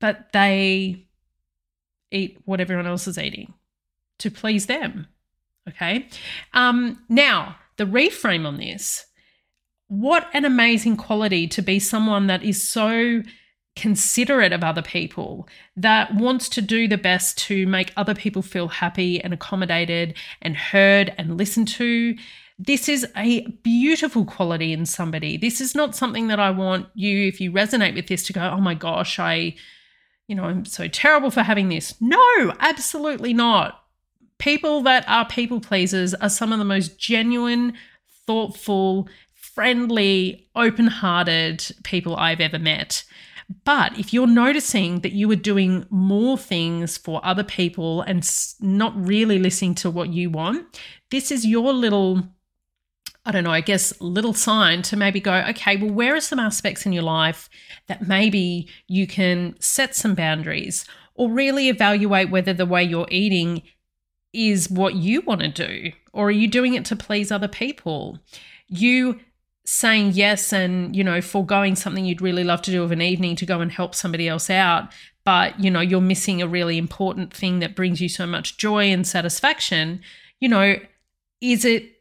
but 0.01 0.33
they 0.33 1.07
eat 2.11 2.39
what 2.45 2.61
everyone 2.61 2.87
else 2.87 3.07
is 3.07 3.19
eating 3.19 3.55
to 4.19 4.31
please 4.31 4.67
them. 4.67 5.07
Okay. 5.69 6.09
Um, 6.53 7.03
now, 7.09 7.57
the 7.77 7.85
reframe 7.85 8.47
on 8.47 8.57
this 8.57 9.07
what 9.89 10.29
an 10.33 10.45
amazing 10.45 10.97
quality 10.97 11.47
to 11.47 11.63
be 11.63 11.79
someone 11.79 12.27
that 12.27 12.43
is 12.43 12.69
so 12.69 13.23
considerate 13.77 14.53
of 14.53 14.65
other 14.65 14.83
people, 14.83 15.47
that 15.77 16.15
wants 16.15 16.49
to 16.49 16.63
do 16.63 16.89
the 16.89 16.99
best 16.99 17.39
to 17.39 17.67
make 17.67 17.93
other 17.97 18.15
people 18.15 18.43
feel 18.43 18.69
happy 18.69 19.21
and 19.21 19.33
accommodated 19.33 20.17
and 20.43 20.57
heard 20.57 21.15
and 21.19 21.37
listened 21.37 21.69
to, 21.69 22.17
this 22.59 22.89
is 22.89 23.07
a 23.17 23.47
beautiful 23.63 24.25
quality 24.25 24.73
in 24.73 24.87
somebody. 24.87 25.37
This 25.37 25.61
is 25.61 25.75
not 25.75 25.95
something 25.95 26.29
that 26.29 26.41
I 26.41 26.51
want 26.51 26.89
you, 26.95 27.29
if 27.29 27.41
you 27.41 27.53
resonate 27.53 27.95
with 27.95 28.07
this, 28.07 28.27
to 28.27 28.33
go, 28.33 28.41
oh 28.41 28.61
my 28.61 28.75
gosh, 28.75 29.19
I, 29.19 29.55
you 30.27 30.35
know, 30.35 30.45
I'm 30.45 30.65
so 30.65 30.89
terrible 30.89 31.31
for 31.31 31.43
having 31.43 31.69
this. 31.69 31.95
No, 32.01 32.55
absolutely 32.59 33.35
not. 33.35 33.83
People 34.39 34.83
that 34.83 35.07
are 35.07 35.27
people 35.27 35.61
pleasers 35.61 36.15
are 36.15 36.31
some 36.31 36.53
of 36.53 36.59
the 36.59 36.65
most 36.65 36.99
genuine, 36.99 37.75
thoughtful, 38.27 39.09
friendly, 39.35 40.49
open 40.55 40.87
hearted 40.87 41.65
people 41.85 42.17
I've 42.17 42.41
ever 42.41 42.59
met. 42.59 43.05
But 43.65 43.99
if 43.99 44.13
you're 44.13 44.27
noticing 44.27 45.01
that 45.01 45.13
you 45.13 45.31
are 45.31 45.37
doing 45.37 45.87
more 45.89 46.37
things 46.37 46.97
for 46.97 47.25
other 47.25 47.45
people 47.45 48.03
and 48.03 48.29
not 48.61 48.93
really 48.97 49.39
listening 49.39 49.75
to 49.77 49.91
what 49.91 50.13
you 50.13 50.31
want, 50.31 50.81
this 51.11 51.31
is 51.31 51.47
your 51.47 51.73
little 51.73 52.25
I 53.29 53.33
don't 53.33 53.43
know, 53.43 53.51
I 53.51 53.61
guess, 53.61 54.01
little 54.01 54.35
sign 54.35 54.83
to 54.83 54.97
maybe 54.97 55.19
go, 55.19 55.35
okay, 55.49 55.77
well, 55.77 55.91
where 55.91 56.15
are 56.15 56.21
some 56.21 56.39
aspects 56.39 56.87
in 56.87 56.93
your 56.93 57.03
life 57.03 57.51
that 57.89 58.07
maybe 58.07 58.69
you 58.87 59.09
can 59.09 59.57
set 59.59 59.97
some 59.97 60.15
boundaries 60.15 60.85
or 61.17 61.29
really 61.29 61.69
evaluate 61.69 62.31
whether 62.31 62.53
the 62.53 62.65
way 62.65 62.85
you're 62.85 63.09
eating 63.11 63.63
is 64.33 64.71
what 64.71 64.95
you 64.95 65.23
want 65.23 65.41
to 65.41 65.49
do 65.49 65.91
or 66.13 66.29
are 66.29 66.31
you 66.31 66.47
doing 66.47 66.75
it 66.75 66.85
to 66.87 66.95
please 66.95 67.33
other 67.33 67.49
people? 67.49 68.21
You 68.69 69.21
saying 69.67 70.13
yes 70.13 70.53
and, 70.53 70.95
you 70.95 71.03
know, 71.03 71.21
foregoing 71.21 71.75
something 71.75 72.05
you'd 72.05 72.23
really 72.23 72.45
love 72.45 72.63
to 72.63 72.71
do 72.71 72.85
of 72.85 72.93
an 72.93 73.03
evening 73.03 73.35
to 73.35 73.45
go 73.45 73.61
and 73.61 73.73
help 73.73 73.95
somebody 73.95 74.29
else 74.29 74.49
out, 74.49 74.93
but, 75.25 75.59
you 75.59 75.69
know, 75.71 75.81
you're 75.81 76.01
missing 76.01 76.41
a 76.41 76.47
really 76.47 76.79
important 76.79 77.35
thing 77.35 77.59
that 77.59 77.75
brings 77.75 78.01
you 78.01 78.09
so 78.09 78.27
much 78.27 78.57
joy 78.57 78.93
and 78.93 79.07
satisfaction, 79.07 80.01
you 80.39 80.49
know, 80.49 80.77
is 81.41 81.65
it 81.65 81.93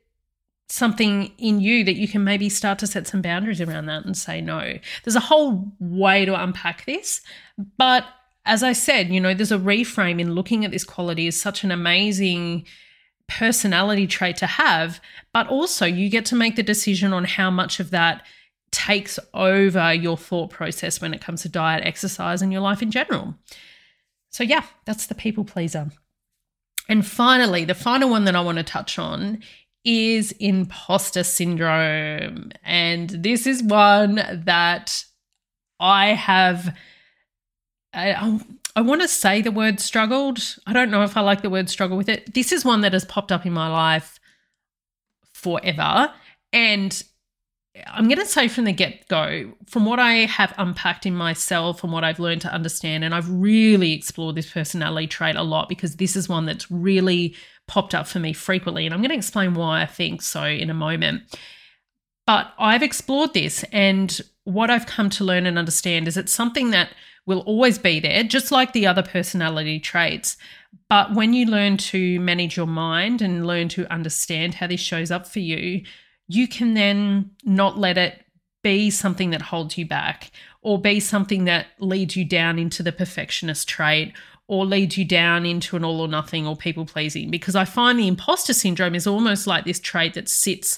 something 0.70 1.32
in 1.40 1.60
you 1.60 1.84
that 1.84 1.96
you 1.96 2.08
can 2.08 2.24
maybe 2.24 2.50
start 2.50 2.80
to 2.80 2.88
set 2.88 3.08
some 3.08 3.22
boundaries 3.22 3.62
around 3.62 3.88
that 3.88 4.06
and 4.06 4.18
say 4.18 4.42
no. 4.42 4.78
There's 5.04 5.16
a 5.16 5.20
whole 5.20 5.72
way 5.80 6.26
to 6.26 6.42
unpack 6.42 6.86
this, 6.86 7.22
but 7.78 8.06
as 8.46 8.62
I 8.62 8.74
said, 8.74 9.10
you 9.10 9.20
know, 9.20 9.34
there's 9.34 9.52
a 9.52 9.58
reframe 9.58 10.20
in 10.20 10.34
looking 10.34 10.66
at 10.66 10.72
this 10.72 10.84
quality 10.84 11.28
as 11.28 11.40
such 11.40 11.64
an 11.64 11.72
amazing 11.72 12.66
personality 13.28 14.08
trait 14.08 14.38
to 14.38 14.48
have, 14.48 15.00
but 15.34 15.48
also 15.48 15.86
you 15.86 16.10
get 16.10 16.26
to 16.26 16.36
make 16.36 16.56
the 16.56 16.64
decision 16.64 17.14
on 17.14 17.26
how 17.26 17.50
much 17.50 17.80
of 17.80 17.92
that 17.92 18.26
takes 18.72 19.18
over 19.34 19.94
your 19.94 20.18
thought 20.18 20.50
process 20.50 21.00
when 21.02 21.14
it 21.14 21.22
comes 21.22 21.42
to 21.42 21.50
diet, 21.50 21.86
exercise, 21.86 22.42
and 22.42 22.52
your 22.52 22.62
life 22.62 22.82
in 22.82 22.92
general. 22.92 23.36
So, 24.30 24.44
yeah, 24.44 24.64
that's 24.86 25.08
the 25.08 25.16
people 25.16 25.46
pleaser. 25.46 25.92
And 26.90 27.06
finally, 27.06 27.66
the 27.66 27.74
final 27.74 28.10
one 28.10 28.26
that 28.26 28.36
I 28.36 28.42
want 28.42 28.58
to 28.58 28.64
touch 28.64 29.00
on 29.00 29.42
is 29.86 30.34
imposter 30.34 31.24
syndrome. 31.24 32.52
And 32.64 33.10
this 33.10 33.48
is 33.48 33.64
one 33.64 34.16
that 34.16 35.06
I 35.80 36.08
have. 36.08 36.76
I, 37.94 38.12
um, 38.12 38.60
I 38.76 38.82
want 38.82 39.02
to 39.02 39.08
say 39.08 39.42
the 39.42 39.52
word 39.52 39.80
struggled. 39.80 40.58
I 40.68 40.74
don't 40.74 40.92
know 40.92 41.04
if 41.04 41.16
I 41.16 41.22
like 41.22 41.42
the 41.42 41.50
word 41.50 41.70
struggle 41.70 41.96
with 41.96 42.10
it. 42.10 42.34
This 42.34 42.52
is 42.52 42.66
one 42.66 42.82
that 42.82 42.94
has 42.94 43.06
popped 43.06 43.32
up 43.32 43.46
in 43.46 43.54
my 43.54 43.70
life 43.70 44.20
forever. 45.34 46.12
And 46.52 47.04
I'm 47.88 48.08
going 48.08 48.20
to 48.20 48.26
say 48.26 48.48
from 48.48 48.66
the 48.66 48.74
get 48.74 49.08
go, 49.08 49.54
from 49.68 49.86
what 49.86 50.00
I 50.00 50.26
have 50.26 50.54
unpacked 50.58 51.06
in 51.06 51.16
myself 51.16 51.84
and 51.84 51.92
what 51.92 52.04
I've 52.04 52.20
learned 52.20 52.42
to 52.42 52.54
understand, 52.54 53.04
and 53.04 53.14
I've 53.14 53.30
really 53.30 53.94
explored 53.94 54.36
this 54.36 54.52
personality 54.52 55.08
trait 55.08 55.36
a 55.36 55.44
lot 55.44 55.70
because 55.70 55.96
this 55.96 56.16
is 56.16 56.30
one 56.30 56.46
that's 56.46 56.70
really 56.70 57.36
popped 57.68 57.96
up 57.96 58.08
for 58.08 58.20
me 58.20 58.34
frequently. 58.34 58.86
And 58.86 58.94
I'm 58.94 59.02
going 59.02 59.10
to 59.10 59.18
explain 59.18 59.56
why 59.56 59.82
I 59.82 59.86
think 59.86 60.22
so 60.22 60.44
in 60.44 60.70
a 60.70 60.74
moment. 60.74 61.24
But 62.26 62.54
I've 62.58 62.84
explored 62.84 63.34
this, 63.34 63.64
and 63.72 64.20
what 64.46 64.70
I've 64.70 64.88
come 64.88 65.10
to 65.12 65.24
learn 65.24 65.46
and 65.46 65.60
understand 65.60 66.08
is 66.08 66.18
it's 66.18 66.34
something 66.34 66.72
that 66.72 66.90
will 67.26 67.40
always 67.40 67.78
be 67.78 68.00
there, 68.00 68.24
just 68.24 68.52
like 68.52 68.74
the 68.74 68.88
other 68.88 69.04
personality 69.04 69.80
traits. 69.80 70.38
But 70.90 71.14
when 71.14 71.34
you 71.34 71.46
learn 71.46 71.78
to 71.78 72.20
manage 72.20 72.56
your 72.56 72.68
mind 72.68 73.22
and 73.22 73.48
learn 73.48 73.70
to 73.70 73.92
understand 73.92 74.56
how 74.56 74.68
this 74.68 74.80
shows 74.80 75.12
up 75.12 75.26
for 75.28 75.40
you, 75.40 75.84
you 76.28 76.48
can 76.48 76.74
then 76.74 77.32
not 77.44 77.78
let 77.78 77.98
it 77.98 78.24
be 78.64 78.90
something 78.90 79.30
that 79.30 79.44
holds 79.44 79.78
you 79.78 79.86
back 79.86 80.32
or 80.62 80.80
be 80.82 81.00
something 81.00 81.46
that 81.46 81.68
leads 81.80 82.16
you 82.16 82.26
down 82.26 82.58
into 82.58 82.82
the 82.82 82.92
perfectionist 82.92 83.68
trait 83.68 84.14
or 84.48 84.66
leads 84.66 84.98
you 84.98 85.06
down 85.06 85.46
into 85.46 85.76
an 85.76 85.84
all 85.84 86.02
or 86.02 86.08
nothing 86.08 86.46
or 86.46 86.56
people 86.56 86.86
pleasing. 86.86 87.30
Because 87.30 87.56
I 87.56 87.66
find 87.66 87.98
the 87.98 88.08
imposter 88.08 88.54
syndrome 88.54 88.96
is 88.96 89.08
almost 89.08 89.48
like 89.48 89.66
this 89.66 89.80
trait 89.80 90.14
that 90.16 90.30
sits 90.30 90.78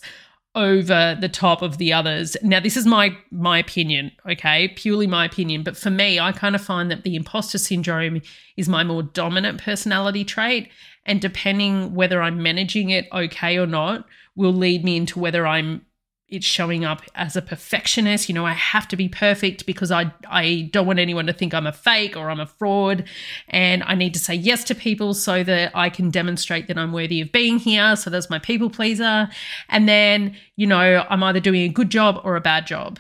over 0.56 1.16
the 1.20 1.30
top 1.30 1.62
of 1.62 1.78
the 1.78 1.94
others. 1.94 2.36
Now 2.42 2.60
this 2.60 2.78
is 2.78 2.86
my 2.86 3.16
my 3.32 3.60
opinion, 3.60 4.12
okay? 4.28 4.70
Purely 4.70 5.08
my 5.08 5.26
opinion, 5.26 5.64
but 5.64 5.78
for 5.78 5.90
me 5.90 6.20
I 6.20 6.32
kind 6.32 6.56
of 6.56 6.62
find 6.62 6.90
that 6.92 7.04
the 7.04 7.16
imposter 7.16 7.58
syndrome 7.58 8.22
is 8.56 8.68
my 8.68 8.84
more 8.84 9.04
dominant 9.04 9.62
personality 9.62 10.24
trait 10.26 10.70
and 11.06 11.22
depending 11.22 11.94
whether 11.96 12.22
I'm 12.22 12.42
managing 12.42 12.90
it 12.90 13.08
okay 13.12 13.58
or 13.58 13.68
not 13.68 14.06
will 14.36 14.54
lead 14.54 14.84
me 14.84 14.98
into 14.98 15.20
whether 15.20 15.48
I'm 15.48 15.82
it's 16.30 16.46
showing 16.46 16.84
up 16.84 17.02
as 17.16 17.36
a 17.36 17.42
perfectionist. 17.42 18.28
You 18.28 18.36
know, 18.36 18.46
I 18.46 18.52
have 18.52 18.88
to 18.90 18.98
be 18.98 19.08
perfect 19.08 19.66
because 19.66 19.92
I 19.92 20.12
I 20.28 20.70
don't 20.74 20.86
want 20.86 21.00
anyone 21.00 21.26
to 21.28 21.34
think 21.34 21.54
I'm 21.54 21.68
a 21.68 21.72
fake 21.72 22.18
or 22.18 22.30
I'm 22.30 22.40
a 22.40 22.46
fraud 22.46 23.06
and 23.48 23.84
I 23.84 23.96
need 23.96 24.14
to 24.14 24.20
say 24.20 24.34
yes 24.34 24.64
to 24.66 24.76
people 24.76 25.14
so 25.14 25.44
that 25.44 25.72
I 25.74 25.90
can 25.90 26.10
demonstrate 26.10 26.68
that 26.68 26.78
I'm 26.78 26.92
worthy 26.92 27.22
of 27.22 27.32
being 27.32 27.60
here. 27.60 27.96
So 27.96 28.10
that's 28.10 28.30
my 28.30 28.40
people 28.40 28.70
pleaser. 28.70 29.30
And 29.70 29.88
then, 29.88 30.36
you 30.58 30.68
know, 30.68 31.06
I'm 31.10 31.24
either 31.24 31.40
doing 31.40 31.62
a 31.62 31.70
good 31.70 31.90
job 31.90 32.20
or 32.24 32.36
a 32.36 32.42
bad 32.42 32.68
job. 32.68 33.00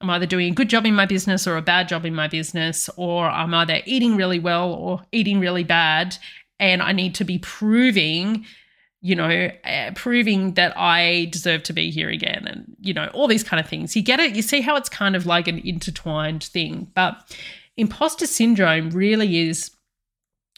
I'm 0.00 0.10
either 0.10 0.26
doing 0.26 0.50
a 0.50 0.54
good 0.54 0.68
job 0.68 0.84
in 0.84 0.94
my 0.94 1.06
business 1.06 1.46
or 1.46 1.56
a 1.56 1.62
bad 1.62 1.88
job 1.88 2.04
in 2.04 2.14
my 2.14 2.26
business, 2.26 2.90
or 2.96 3.26
I'm 3.26 3.54
either 3.54 3.80
eating 3.84 4.16
really 4.16 4.40
well 4.40 4.72
or 4.72 5.02
eating 5.12 5.38
really 5.38 5.62
bad. 5.62 6.16
And 6.58 6.82
I 6.82 6.92
need 6.92 7.14
to 7.16 7.24
be 7.24 7.38
proving 7.38 8.44
you 9.02 9.16
know, 9.16 9.50
uh, 9.64 9.90
proving 9.96 10.54
that 10.54 10.72
I 10.78 11.28
deserve 11.32 11.64
to 11.64 11.72
be 11.72 11.90
here 11.90 12.08
again 12.08 12.46
and, 12.46 12.76
you 12.80 12.94
know, 12.94 13.08
all 13.12 13.26
these 13.26 13.42
kind 13.42 13.60
of 13.60 13.68
things. 13.68 13.96
You 13.96 14.02
get 14.02 14.20
it? 14.20 14.36
You 14.36 14.42
see 14.42 14.60
how 14.60 14.76
it's 14.76 14.88
kind 14.88 15.16
of 15.16 15.26
like 15.26 15.48
an 15.48 15.58
intertwined 15.58 16.44
thing. 16.44 16.88
But 16.94 17.36
imposter 17.76 18.26
syndrome 18.28 18.90
really 18.90 19.48
is 19.48 19.72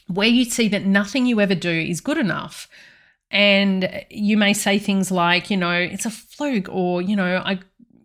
where 0.09 0.29
you 0.29 0.45
see 0.45 0.69
that 0.69 0.85
nothing 0.85 1.25
you 1.25 1.41
ever 1.41 1.55
do 1.55 1.71
is 1.71 2.03
good 2.03 2.19
enough. 2.19 2.69
And 3.31 4.05
you 4.11 4.37
may 4.37 4.53
say 4.53 4.79
things 4.79 5.11
like, 5.11 5.51
you 5.51 5.57
know, 5.57 5.73
it's 5.73 6.05
a 6.05 6.11
fluke 6.11 6.69
or, 6.69 7.01
you 7.01 7.17
know, 7.17 7.43
I 7.45 7.61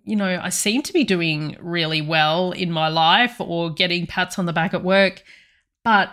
you 0.05 0.15
know, 0.15 0.39
I 0.41 0.49
seem 0.49 0.81
to 0.83 0.93
be 0.93 1.03
doing 1.03 1.55
really 1.59 2.01
well 2.01 2.51
in 2.51 2.71
my 2.71 2.87
life 2.87 3.39
or 3.39 3.69
getting 3.69 4.07
pats 4.07 4.39
on 4.39 4.47
the 4.47 4.53
back 4.53 4.73
at 4.73 4.83
work, 4.83 5.21
but 5.83 6.09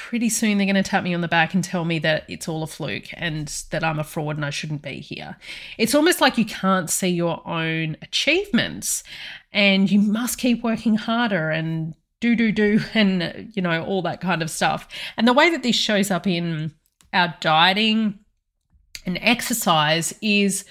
pretty 0.00 0.30
soon 0.30 0.56
they're 0.56 0.66
going 0.66 0.82
to 0.82 0.82
tap 0.82 1.04
me 1.04 1.12
on 1.12 1.20
the 1.20 1.28
back 1.28 1.52
and 1.52 1.62
tell 1.62 1.84
me 1.84 1.98
that 1.98 2.24
it's 2.26 2.48
all 2.48 2.62
a 2.62 2.66
fluke 2.66 3.08
and 3.12 3.48
that 3.68 3.84
I'm 3.84 3.98
a 3.98 4.04
fraud 4.04 4.36
and 4.36 4.46
I 4.46 4.50
shouldn't 4.50 4.80
be 4.80 4.94
here. 4.94 5.36
It's 5.76 5.94
almost 5.94 6.22
like 6.22 6.38
you 6.38 6.46
can't 6.46 6.88
see 6.88 7.08
your 7.08 7.46
own 7.46 7.98
achievements 8.00 9.04
and 9.52 9.90
you 9.90 10.00
must 10.00 10.38
keep 10.38 10.64
working 10.64 10.94
harder 10.94 11.50
and 11.50 11.94
do, 12.20 12.34
do, 12.34 12.50
do, 12.50 12.80
and, 12.94 13.52
you 13.52 13.60
know, 13.60 13.84
all 13.84 14.00
that 14.02 14.22
kind 14.22 14.40
of 14.40 14.50
stuff. 14.50 14.88
And 15.18 15.28
the 15.28 15.34
way 15.34 15.50
that 15.50 15.62
this 15.62 15.76
shows 15.76 16.10
up 16.10 16.26
in 16.26 16.72
our 17.12 17.34
dieting 17.40 18.20
and 19.04 19.18
exercise 19.20 20.14
is, 20.22 20.64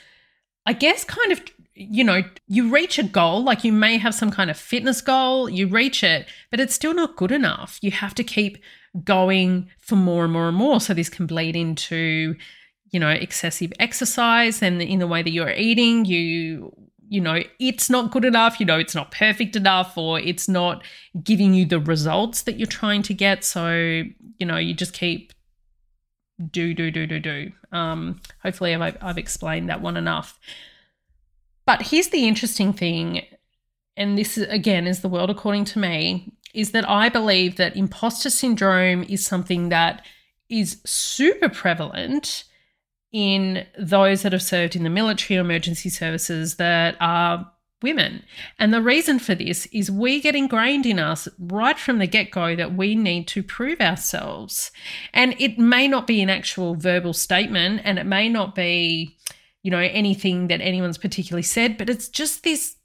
I 0.65 0.73
guess, 0.73 1.03
kind 1.03 1.31
of 1.31 1.41
you 1.81 2.03
know, 2.03 2.23
you 2.45 2.69
reach 2.69 2.99
a 2.99 3.03
goal, 3.03 3.41
like 3.41 3.63
you 3.63 3.71
may 3.71 3.97
have 3.97 4.13
some 4.13 4.31
kind 4.31 4.49
of 4.49 4.57
fitness 4.57 4.99
goal, 4.99 5.49
you 5.49 5.65
reach 5.65 6.03
it, 6.03 6.27
but 6.51 6.59
it's 6.59 6.73
still 6.73 6.93
not 6.93 7.15
good 7.15 7.31
enough. 7.31 7.79
You 7.81 7.91
have 7.91 8.13
to 8.15 8.23
keep 8.23 8.57
going 9.03 9.69
for 9.79 9.95
more 9.95 10.23
and 10.23 10.33
more 10.33 10.47
and 10.47 10.57
more. 10.57 10.79
So 10.79 10.93
this 10.93 11.09
can 11.09 11.25
bleed 11.25 11.55
into, 11.55 12.35
you 12.91 12.99
know, 12.99 13.09
excessive 13.09 13.71
exercise 13.79 14.61
and 14.61 14.81
in 14.81 14.99
the 14.99 15.07
way 15.07 15.21
that 15.21 15.31
you're 15.31 15.51
eating, 15.51 16.05
you 16.05 16.73
you 17.11 17.19
know, 17.19 17.41
it's 17.59 17.89
not 17.89 18.11
good 18.11 18.23
enough, 18.23 18.59
you 18.59 18.67
know, 18.67 18.77
it's 18.77 18.93
not 18.93 19.09
perfect 19.09 19.55
enough, 19.55 19.97
or 19.97 20.19
it's 20.19 20.47
not 20.47 20.83
giving 21.23 21.55
you 21.55 21.65
the 21.65 21.79
results 21.79 22.43
that 22.43 22.57
you're 22.59 22.67
trying 22.67 23.01
to 23.01 23.15
get. 23.15 23.43
So, 23.43 24.03
you 24.37 24.45
know, 24.45 24.57
you 24.57 24.75
just 24.75 24.93
keep 24.93 25.33
do, 26.51 26.73
do, 26.73 26.91
do, 26.91 27.07
do, 27.07 27.19
do. 27.19 27.51
Um, 27.71 28.21
hopefully, 28.43 28.75
I've, 28.75 28.97
I've 29.01 29.17
explained 29.17 29.69
that 29.69 29.81
one 29.81 29.97
enough. 29.97 30.39
But 31.65 31.81
here's 31.81 32.09
the 32.09 32.27
interesting 32.27 32.73
thing, 32.73 33.23
and 33.97 34.17
this 34.17 34.37
again 34.37 34.87
is 34.87 35.01
the 35.01 35.09
world 35.09 35.29
according 35.29 35.65
to 35.65 35.79
me 35.79 36.31
is 36.53 36.71
that 36.71 36.89
I 36.89 37.09
believe 37.09 37.57
that 37.57 37.75
imposter 37.75 38.29
syndrome 38.29 39.03
is 39.03 39.25
something 39.25 39.69
that 39.69 40.05
is 40.49 40.81
super 40.85 41.49
prevalent 41.49 42.43
in 43.11 43.65
those 43.77 44.21
that 44.21 44.33
have 44.33 44.41
served 44.41 44.75
in 44.75 44.83
the 44.83 44.89
military 44.89 45.37
or 45.37 45.41
emergency 45.41 45.89
services 45.89 46.55
that 46.55 46.95
are 46.99 47.51
women. 47.81 48.23
And 48.57 48.73
the 48.73 48.81
reason 48.81 49.19
for 49.19 49.35
this 49.35 49.65
is 49.67 49.89
we 49.89 50.19
get 50.19 50.35
ingrained 50.35 50.85
in 50.85 50.99
us 50.99 51.27
right 51.39 51.77
from 51.77 51.97
the 51.99 52.07
get 52.07 52.29
go 52.29 52.55
that 52.55 52.75
we 52.75 52.95
need 52.95 53.27
to 53.29 53.41
prove 53.41 53.79
ourselves. 53.79 54.71
And 55.13 55.35
it 55.39 55.57
may 55.57 55.87
not 55.87 56.05
be 56.05 56.21
an 56.21 56.29
actual 56.29 56.75
verbal 56.75 57.13
statement 57.13 57.81
and 57.83 57.97
it 57.97 58.05
may 58.05 58.27
not 58.27 58.53
be, 58.53 59.17
you 59.63 59.71
know, 59.71 59.79
anything 59.79 60.47
that 60.47 60.61
anyone's 60.61 60.97
particularly 60.97 61.43
said, 61.43 61.77
but 61.77 61.89
it's 61.89 62.09
just 62.09 62.43
this 62.43 62.75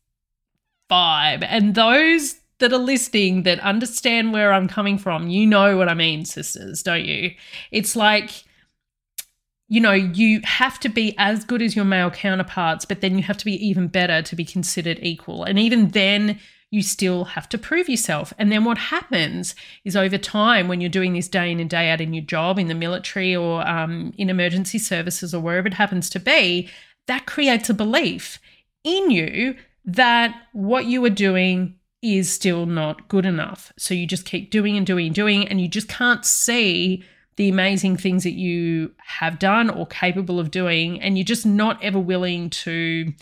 vibe. 0.90 1.44
And 1.48 1.74
those 1.74 2.40
that 2.58 2.72
are 2.72 2.78
listening 2.78 3.42
that 3.42 3.58
understand 3.60 4.32
where 4.32 4.52
I'm 4.52 4.68
coming 4.68 4.98
from, 4.98 5.28
you 5.28 5.46
know 5.46 5.76
what 5.76 5.88
I 5.88 5.94
mean, 5.94 6.24
sisters, 6.24 6.82
don't 6.82 7.04
you? 7.04 7.32
It's 7.70 7.96
like, 7.96 8.44
you 9.68 9.80
know, 9.80 9.92
you 9.92 10.40
have 10.44 10.78
to 10.80 10.88
be 10.88 11.14
as 11.18 11.44
good 11.44 11.62
as 11.62 11.74
your 11.74 11.84
male 11.84 12.10
counterparts, 12.10 12.84
but 12.84 13.00
then 13.00 13.16
you 13.16 13.24
have 13.24 13.38
to 13.38 13.44
be 13.44 13.66
even 13.66 13.88
better 13.88 14.22
to 14.22 14.36
be 14.36 14.44
considered 14.44 14.98
equal. 15.02 15.44
And 15.44 15.58
even 15.58 15.88
then, 15.88 16.38
you 16.70 16.82
still 16.82 17.24
have 17.24 17.48
to 17.48 17.56
prove 17.56 17.88
yourself. 17.88 18.32
And 18.36 18.50
then 18.50 18.64
what 18.64 18.78
happens 18.78 19.54
is 19.84 19.94
over 19.94 20.18
time, 20.18 20.66
when 20.66 20.80
you're 20.80 20.90
doing 20.90 21.12
this 21.12 21.28
day 21.28 21.52
in 21.52 21.60
and 21.60 21.70
day 21.70 21.88
out 21.88 22.00
in 22.00 22.12
your 22.12 22.24
job, 22.24 22.58
in 22.58 22.66
the 22.66 22.74
military 22.74 23.34
or 23.34 23.66
um, 23.66 24.12
in 24.18 24.28
emergency 24.28 24.78
services 24.78 25.32
or 25.32 25.40
wherever 25.40 25.68
it 25.68 25.74
happens 25.74 26.10
to 26.10 26.18
be, 26.18 26.68
that 27.06 27.26
creates 27.26 27.70
a 27.70 27.74
belief 27.74 28.40
in 28.82 29.10
you 29.12 29.54
that 29.84 30.34
what 30.52 30.86
you 30.86 31.04
are 31.04 31.10
doing 31.10 31.76
is 32.04 32.30
still 32.30 32.66
not 32.66 33.08
good 33.08 33.24
enough. 33.24 33.72
So 33.78 33.94
you 33.94 34.06
just 34.06 34.26
keep 34.26 34.50
doing 34.50 34.76
and 34.76 34.86
doing 34.86 35.06
and 35.06 35.14
doing, 35.14 35.48
and 35.48 35.58
you 35.60 35.68
just 35.68 35.88
can't 35.88 36.24
see 36.24 37.02
the 37.36 37.48
amazing 37.48 37.96
things 37.96 38.22
that 38.24 38.34
you 38.34 38.92
have 38.98 39.38
done 39.38 39.70
or 39.70 39.86
capable 39.86 40.38
of 40.38 40.50
doing. 40.50 41.00
And 41.00 41.16
you're 41.16 41.24
just 41.24 41.46
not 41.46 41.82
ever 41.82 41.98
willing 41.98 42.50
to 42.50 43.12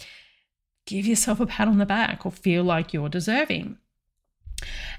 give 0.87 1.07
yourself 1.07 1.39
a 1.39 1.47
pat 1.47 1.69
on 1.69 1.79
the 1.79 1.87
back 1.87 2.27
or 2.27 2.33
feel 2.33 2.65
like 2.65 2.93
you're 2.93 3.09
deserving. 3.09 3.79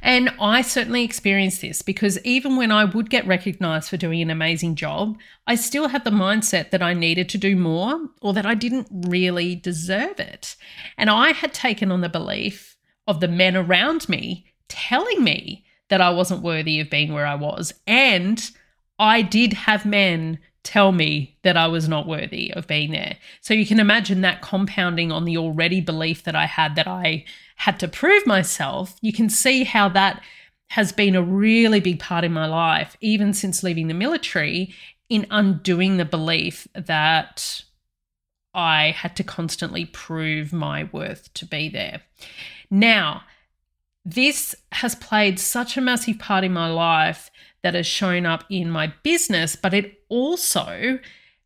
And 0.01 0.29
I 0.39 0.61
certainly 0.61 1.03
experienced 1.03 1.61
this 1.61 1.81
because 1.81 2.19
even 2.25 2.55
when 2.55 2.71
I 2.71 2.85
would 2.85 3.09
get 3.09 3.27
recognized 3.27 3.89
for 3.89 3.97
doing 3.97 4.21
an 4.21 4.29
amazing 4.29 4.75
job, 4.75 5.17
I 5.45 5.55
still 5.55 5.89
had 5.89 6.03
the 6.03 6.09
mindset 6.09 6.71
that 6.71 6.81
I 6.81 6.93
needed 6.93 7.29
to 7.29 7.37
do 7.37 7.55
more 7.55 8.09
or 8.21 8.33
that 8.33 8.45
I 8.45 8.55
didn't 8.55 8.87
really 8.91 9.55
deserve 9.55 10.19
it. 10.19 10.55
And 10.97 11.09
I 11.09 11.31
had 11.31 11.53
taken 11.53 11.91
on 11.91 12.01
the 12.01 12.09
belief 12.09 12.72
of 13.07 13.19
the 13.19 13.27
men 13.27 13.55
around 13.55 14.07
me 14.07 14.45
telling 14.67 15.23
me 15.23 15.65
that 15.89 16.01
I 16.01 16.09
wasn't 16.09 16.43
worthy 16.43 16.79
of 16.79 16.89
being 16.89 17.13
where 17.13 17.25
I 17.25 17.35
was. 17.35 17.73
And 17.85 18.49
I 18.97 19.21
did 19.21 19.53
have 19.53 19.85
men 19.85 20.39
tell 20.63 20.91
me 20.93 21.37
that 21.43 21.57
I 21.57 21.67
was 21.67 21.89
not 21.89 22.07
worthy 22.07 22.53
of 22.53 22.67
being 22.67 22.91
there. 22.91 23.17
So 23.41 23.53
you 23.53 23.65
can 23.65 23.79
imagine 23.79 24.21
that 24.21 24.41
compounding 24.41 25.11
on 25.11 25.25
the 25.25 25.37
already 25.37 25.81
belief 25.81 26.23
that 26.23 26.35
I 26.35 26.45
had 26.45 26.75
that 26.75 26.87
I 26.87 27.25
had 27.57 27.79
to 27.81 27.87
prove 27.87 28.25
myself. 28.25 28.95
You 29.01 29.11
can 29.11 29.29
see 29.29 29.65
how 29.65 29.89
that 29.89 30.21
has 30.69 30.91
been 30.91 31.15
a 31.15 31.21
really 31.21 31.79
big 31.79 31.99
part 31.99 32.23
in 32.23 32.33
my 32.33 32.47
life, 32.47 32.97
even 33.01 33.33
since 33.33 33.61
leaving 33.61 33.89
the 33.89 33.93
military, 33.93 34.73
in 35.09 35.27
undoing 35.29 35.97
the 35.97 36.05
belief 36.05 36.67
that 36.73 37.63
I 38.53 38.91
had 38.91 39.15
to 39.17 39.23
constantly 39.23 39.85
prove 39.85 40.53
my 40.53 40.85
worth 40.85 41.33
to 41.35 41.45
be 41.45 41.69
there. 41.69 42.01
Now, 42.73 43.21
this 44.03 44.55
has 44.71 44.95
played 44.95 45.39
such 45.39 45.77
a 45.77 45.81
massive 45.81 46.17
part 46.17 46.43
in 46.43 46.53
my 46.53 46.71
life 46.71 47.29
that 47.61 47.75
has 47.75 47.85
shown 47.85 48.25
up 48.25 48.45
in 48.49 48.67
my 48.67 48.91
business, 49.03 49.55
but 49.55 49.75
it 49.75 50.01
also 50.09 50.97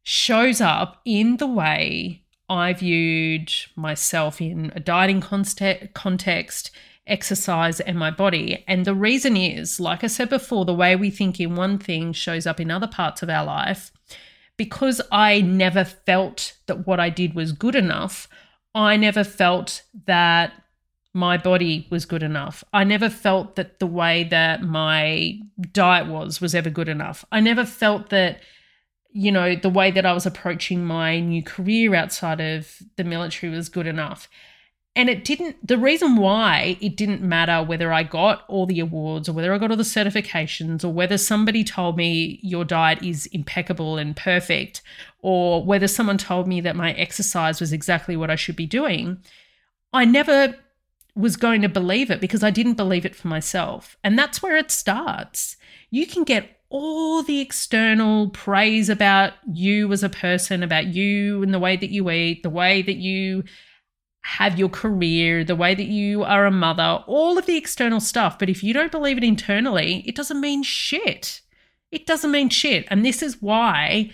shows 0.03 0.61
up 0.61 1.01
in 1.03 1.35
the 1.35 1.45
way 1.45 2.23
I 2.47 2.71
viewed 2.71 3.51
myself 3.75 4.39
in 4.39 4.71
a 4.73 4.79
dieting 4.79 5.19
context, 5.19 6.71
exercise, 7.05 7.81
and 7.81 7.99
my 7.99 8.09
body. 8.09 8.63
And 8.65 8.85
the 8.85 8.95
reason 8.95 9.35
is, 9.35 9.81
like 9.81 10.05
I 10.05 10.07
said 10.07 10.29
before, 10.29 10.63
the 10.63 10.73
way 10.73 10.95
we 10.95 11.09
think 11.09 11.41
in 11.41 11.55
one 11.55 11.77
thing 11.77 12.13
shows 12.13 12.47
up 12.47 12.61
in 12.61 12.71
other 12.71 12.87
parts 12.87 13.21
of 13.21 13.29
our 13.29 13.43
life. 13.43 13.91
Because 14.55 15.01
I 15.11 15.41
never 15.41 15.83
felt 15.83 16.55
that 16.67 16.87
what 16.87 17.01
I 17.01 17.09
did 17.09 17.35
was 17.35 17.51
good 17.51 17.75
enough, 17.75 18.29
I 18.73 18.95
never 18.95 19.25
felt 19.25 19.83
that 20.05 20.53
my 21.17 21.35
body 21.35 21.87
was 21.89 22.05
good 22.05 22.21
enough. 22.21 22.63
I 22.71 22.83
never 22.83 23.09
felt 23.09 23.55
that 23.55 23.79
the 23.79 23.87
way 23.87 24.23
that 24.25 24.61
my 24.61 25.39
diet 25.71 26.05
was 26.05 26.39
was 26.39 26.53
ever 26.53 26.69
good 26.69 26.87
enough. 26.87 27.25
I 27.31 27.39
never 27.39 27.65
felt 27.65 28.11
that, 28.11 28.41
you 29.09 29.31
know, 29.31 29.55
the 29.55 29.67
way 29.67 29.89
that 29.89 30.05
I 30.05 30.13
was 30.13 30.27
approaching 30.27 30.85
my 30.85 31.19
new 31.19 31.41
career 31.41 31.95
outside 31.95 32.39
of 32.39 32.83
the 32.97 33.03
military 33.03 33.51
was 33.51 33.67
good 33.67 33.87
enough. 33.87 34.29
And 34.95 35.09
it 35.09 35.23
didn't, 35.23 35.55
the 35.67 35.79
reason 35.79 36.17
why 36.17 36.77
it 36.81 36.95
didn't 36.95 37.23
matter 37.23 37.63
whether 37.63 37.91
I 37.91 38.03
got 38.03 38.43
all 38.47 38.67
the 38.67 38.79
awards 38.79 39.27
or 39.27 39.33
whether 39.33 39.51
I 39.51 39.57
got 39.57 39.71
all 39.71 39.77
the 39.77 39.81
certifications 39.83 40.83
or 40.83 40.89
whether 40.89 41.17
somebody 41.17 41.63
told 41.63 41.97
me 41.97 42.39
your 42.43 42.63
diet 42.63 43.01
is 43.01 43.25
impeccable 43.27 43.97
and 43.97 44.15
perfect 44.15 44.83
or 45.23 45.65
whether 45.65 45.87
someone 45.87 46.19
told 46.19 46.47
me 46.47 46.61
that 46.61 46.75
my 46.75 46.93
exercise 46.93 47.59
was 47.59 47.73
exactly 47.73 48.15
what 48.15 48.29
I 48.29 48.35
should 48.35 48.55
be 48.55 48.67
doing, 48.67 49.17
I 49.93 50.05
never 50.05 50.55
was 51.17 51.35
going 51.35 51.61
to 51.61 51.69
believe 51.69 52.11
it 52.11 52.21
because 52.21 52.43
I 52.43 52.51
didn't 52.51 52.75
believe 52.75 53.05
it 53.05 53.15
for 53.15 53.27
myself. 53.27 53.97
And 54.03 54.17
that's 54.17 54.41
where 54.41 54.55
it 54.55 54.71
starts. 54.71 55.57
You 55.89 56.05
can 56.05 56.23
get 56.23 56.61
all 56.69 57.23
the 57.23 57.39
external 57.39 58.29
praise 58.29 58.89
about 58.89 59.33
you 59.51 59.91
as 59.91 60.03
a 60.03 60.09
person, 60.09 60.63
about 60.63 60.87
you 60.87 61.41
and 61.41 61.53
the 61.53 61.59
way 61.59 61.77
that 61.77 61.89
you 61.89 62.09
eat, 62.11 62.43
the 62.43 62.49
way 62.49 62.81
that 62.81 62.97
you 62.97 63.43
have 64.21 64.59
your 64.59 64.67
career, 64.67 65.45
the 65.45 65.55
way 65.55 65.73
that 65.73 65.87
you 65.87 66.23
are 66.23 66.45
a 66.45 66.51
mother, 66.51 67.03
all 67.07 67.37
of 67.37 67.45
the 67.45 67.55
external 67.55 68.01
stuff. 68.01 68.37
But 68.37 68.49
if 68.49 68.61
you 68.61 68.73
don't 68.73 68.91
believe 68.91 69.17
it 69.17 69.23
internally, 69.23 70.03
it 70.05 70.15
doesn't 70.15 70.41
mean 70.41 70.63
shit. 70.63 71.41
It 71.91 72.05
doesn't 72.05 72.31
mean 72.31 72.49
shit. 72.49 72.85
And 72.89 73.05
this 73.05 73.23
is 73.23 73.41
why 73.41 74.11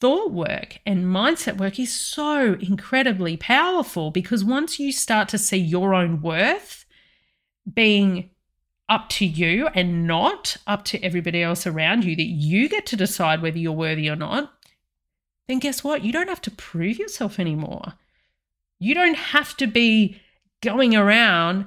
thought 0.00 0.32
work 0.32 0.78
and 0.86 1.04
mindset 1.04 1.58
work 1.58 1.78
is 1.78 1.92
so 1.92 2.56
incredibly 2.60 3.36
powerful 3.36 4.10
because 4.10 4.42
once 4.42 4.80
you 4.80 4.92
start 4.92 5.28
to 5.28 5.38
see 5.38 5.58
your 5.58 5.94
own 5.94 6.22
worth 6.22 6.86
being 7.72 8.30
up 8.88 9.08
to 9.08 9.24
you 9.24 9.68
and 9.68 10.06
not 10.06 10.56
up 10.66 10.84
to 10.84 11.02
everybody 11.02 11.42
else 11.42 11.66
around 11.66 12.04
you, 12.04 12.16
that 12.16 12.22
you 12.24 12.68
get 12.68 12.86
to 12.86 12.96
decide 12.96 13.40
whether 13.40 13.58
you're 13.58 13.72
worthy 13.72 14.08
or 14.08 14.16
not, 14.16 14.52
then 15.46 15.60
guess 15.60 15.84
what? 15.84 16.02
You 16.02 16.12
don't 16.12 16.28
have 16.28 16.42
to 16.42 16.50
prove 16.50 16.98
yourself 16.98 17.38
anymore. 17.38 17.94
You 18.78 18.94
don't 18.94 19.16
have 19.16 19.56
to 19.58 19.66
be 19.66 20.20
going 20.60 20.96
around 20.96 21.66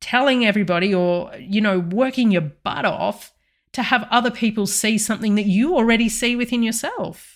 telling 0.00 0.44
everybody 0.44 0.94
or, 0.94 1.32
you 1.38 1.60
know, 1.60 1.78
working 1.78 2.30
your 2.30 2.42
butt 2.42 2.84
off 2.84 3.32
to 3.72 3.82
have 3.82 4.08
other 4.10 4.30
people 4.30 4.66
see 4.66 4.98
something 4.98 5.34
that 5.36 5.46
you 5.46 5.76
already 5.76 6.08
see 6.08 6.34
within 6.34 6.62
yourself. 6.62 7.35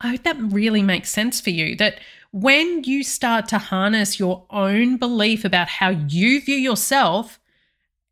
I 0.00 0.08
hope 0.08 0.22
that 0.24 0.36
really 0.38 0.82
makes 0.82 1.10
sense 1.10 1.40
for 1.40 1.50
you. 1.50 1.76
That 1.76 2.00
when 2.32 2.84
you 2.84 3.02
start 3.02 3.48
to 3.48 3.58
harness 3.58 4.18
your 4.18 4.44
own 4.50 4.96
belief 4.98 5.44
about 5.44 5.68
how 5.68 5.90
you 5.90 6.40
view 6.40 6.56
yourself, 6.56 7.38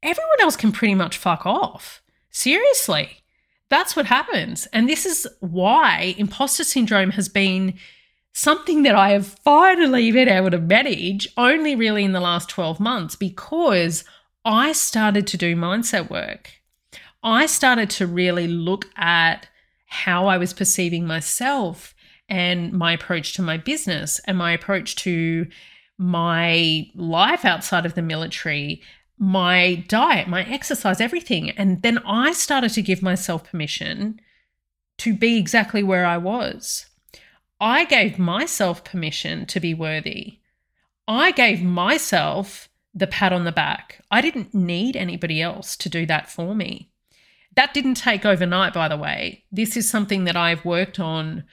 everyone 0.03 0.41
else 0.41 0.57
can 0.57 0.73
pretty 0.73 0.95
much 0.95 1.19
fuck 1.19 1.45
off. 1.45 2.03
Seriously. 2.31 3.23
That's 3.71 3.97
what 3.97 4.07
happens. 4.07 4.67
And 4.67 4.89
this 4.89 5.05
is 5.05 5.27
why 5.41 6.15
imposter 6.17 6.65
syndrome 6.65 7.11
has 7.13 7.29
been 7.29 7.75
something 8.33 8.83
that 8.83 8.95
I 8.95 9.11
have 9.11 9.27
finally 9.27 10.11
been 10.11 10.29
able 10.29 10.51
to 10.51 10.59
manage 10.59 11.29
only 11.37 11.75
really 11.75 12.05
in 12.05 12.13
the 12.13 12.21
last 12.21 12.49
12 12.49 12.79
months 12.81 13.17
because 13.17 14.05
I 14.45 14.73
started 14.73 15.27
to 15.29 15.37
do 15.37 15.57
mindset 15.57 16.11
work. 16.11 16.51
I 17.23 17.47
started 17.47 17.89
to 17.91 18.07
really 18.07 18.47
look 18.47 18.87
at 18.97 19.49
how 19.95 20.27
I 20.27 20.39
was 20.39 20.53
perceiving 20.53 21.07
myself 21.07 21.95
and 22.29 22.73
my 22.73 22.93
approach 22.93 23.35
to 23.35 23.43
my 23.43 23.57
business 23.57 24.21
and 24.27 24.37
my 24.37 24.53
approach 24.53 24.97
to 24.97 25.47
my 25.97 26.87
life 26.97 27.45
outside 27.45 27.87
of 27.87 27.95
the 27.95 28.03
military, 28.03 28.83
my 29.19 29.85
diet, 29.87 30.27
my 30.27 30.45
exercise, 30.45 31.01
everything. 31.01 31.51
And 31.51 31.81
then 31.83 31.99
I 31.99 32.33
started 32.33 32.73
to 32.73 32.83
give 32.83 33.03
myself 33.03 33.49
permission 33.49 34.21
to 34.99 35.15
be 35.15 35.39
exactly 35.39 35.85
where 35.85 36.05
I 36.05 36.17
was. 36.17 36.87
I 37.61 37.85
gave 37.85 38.19
myself 38.19 38.83
permission 38.83 39.47
to 39.47 39.61
be 39.61 39.75
worthy. 39.75 40.41
I 41.07 41.31
gave 41.31 41.63
myself 41.63 42.69
the 42.93 43.07
pat 43.07 43.33
on 43.33 43.45
the 43.45 43.53
back. 43.53 44.01
I 44.11 44.21
didn't 44.21 44.55
need 44.55 44.97
anybody 44.97 45.41
else 45.41 45.77
to 45.77 45.89
do 45.89 46.05
that 46.07 46.29
for 46.29 46.55
me. 46.55 46.91
That 47.57 47.75
didn't 47.75 47.95
take 47.95 48.25
overnight, 48.25 48.73
by 48.73 48.89
the 48.89 48.97
way. 48.97 49.45
This 49.53 49.77
is 49.77 49.89
something 49.89 50.25
that 50.25 50.37
I've 50.37 50.65
worked 50.65 50.99
on, 50.99 51.45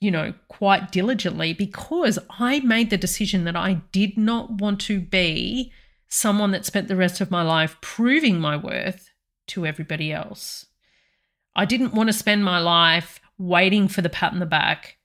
you 0.00 0.10
know, 0.10 0.34
quite 0.48 0.90
diligently 0.90 1.52
because 1.52 2.18
I 2.38 2.60
made 2.60 2.90
the 2.90 2.96
decision 2.96 3.44
that 3.44 3.56
I 3.56 3.74
did 3.92 4.16
not 4.16 4.60
want 4.60 4.80
to 4.82 5.00
be 5.00 5.72
someone 6.08 6.50
that 6.50 6.66
spent 6.66 6.88
the 6.88 6.96
rest 6.96 7.20
of 7.20 7.30
my 7.30 7.42
life 7.42 7.76
proving 7.80 8.40
my 8.40 8.56
worth 8.56 9.10
to 9.48 9.64
everybody 9.64 10.12
else. 10.12 10.66
I 11.54 11.64
didn't 11.64 11.94
want 11.94 12.08
to 12.08 12.12
spend 12.12 12.44
my 12.44 12.58
life 12.58 13.20
waiting 13.38 13.88
for 13.88 14.02
the 14.02 14.08
pat 14.08 14.32
on 14.32 14.38
the 14.38 14.46
back. 14.46 14.96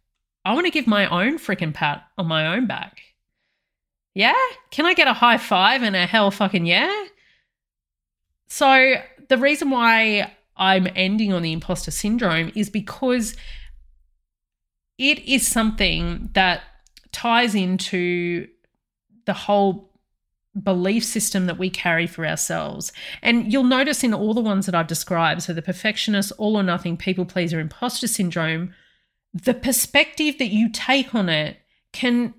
I 0.44 0.54
want 0.54 0.66
to 0.66 0.72
give 0.72 0.88
my 0.88 1.08
own 1.08 1.38
freaking 1.38 1.74
pat 1.74 2.04
on 2.18 2.28
my 2.28 2.56
own 2.56 2.68
back. 2.68 3.02
Yeah? 4.14 4.34
Can 4.72 4.86
I 4.86 4.94
get 4.94 5.08
a 5.08 5.14
high 5.14 5.38
five 5.38 5.84
and 5.84 5.96
a 5.96 6.06
hell 6.06 6.32
fucking 6.32 6.66
yeah? 6.66 7.06
So 8.48 8.96
the 9.30 9.38
reason 9.38 9.70
why 9.70 10.32
I'm 10.56 10.88
ending 10.96 11.34
on 11.34 11.42
the 11.42 11.54
imposter 11.54 11.92
syndrome 11.92 12.52
is 12.56 12.70
because 12.70 13.36
it 14.98 15.20
is 15.20 15.46
something 15.46 16.30
that 16.34 16.62
ties 17.12 17.54
into 17.54 18.48
the 19.26 19.34
whole 19.34 19.92
belief 20.62 21.04
system 21.04 21.46
that 21.46 21.60
we 21.60 21.70
carry 21.70 22.08
for 22.08 22.26
ourselves. 22.26 22.92
And 23.22 23.54
you'll 23.54 23.64
notice 23.64 24.04
in 24.04 24.14
all 24.14 24.34
the 24.34 24.42
ones 24.42 24.66
that 24.66 24.74
I've 24.74 24.88
described 24.88 25.44
so 25.44 25.54
the 25.54 25.62
perfectionist, 25.62 26.32
all 26.38 26.58
or 26.58 26.64
nothing, 26.64 26.98
people 26.98 27.26
pleaser, 27.26 27.60
imposter 27.60 28.08
syndrome 28.08 28.74
the 29.44 29.54
perspective 29.54 30.38
that 30.40 30.48
you 30.48 30.70
take 30.70 31.14
on 31.14 31.30
it 31.30 31.58
can 31.94 32.34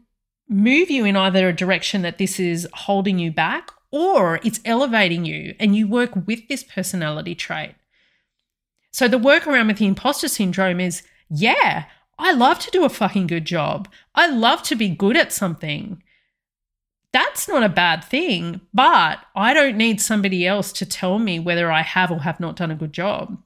move 0.49 0.90
you 0.90 1.05
in 1.05 1.16
either 1.16 1.49
a 1.49 1.53
direction 1.53 2.03
that 2.03 2.18
this 2.18 2.40
is 2.40 2.66
holding 2.73 3.18
you 3.18 3.31
back 3.31 3.71
or 3.90 4.40
it's 4.44 4.61
elevating 4.64 5.24
you 5.24 5.55
and 5.59 5.74
you 5.74 5.88
work 5.88 6.11
with 6.27 6.48
this 6.48 6.62
personality 6.62 7.35
trait. 7.35 7.74
So 8.92 9.09
the 9.09 9.18
workaround 9.18 9.68
with 9.68 9.79
the 9.79 9.87
imposter 9.87 10.29
syndrome 10.29 10.81
is 10.81 11.03
yeah, 11.31 11.85
I 12.18 12.33
love 12.33 12.59
to 12.61 12.70
do 12.70 12.85
a 12.85 12.88
fucking 12.88 13.27
good 13.27 13.44
job. 13.44 13.88
I 14.14 14.27
love 14.27 14.62
to 14.64 14.77
be 14.77 14.88
good 14.88 15.16
at 15.16 15.33
something. 15.33 16.03
That's 17.12 17.48
not 17.48 17.62
a 17.62 17.68
bad 17.68 18.05
thing, 18.05 18.61
but 18.74 19.20
I 19.35 19.55
don't 19.55 19.77
need 19.77 20.01
somebody 20.01 20.46
else 20.46 20.72
to 20.72 20.87
tell 20.87 21.18
me 21.18 21.38
whether 21.38 21.70
I 21.70 21.83
have 21.83 22.11
or 22.11 22.20
have 22.20 22.40
not 22.40 22.57
done 22.57 22.70
a 22.70 22.77
good 22.77 22.92
job. 22.92 23.38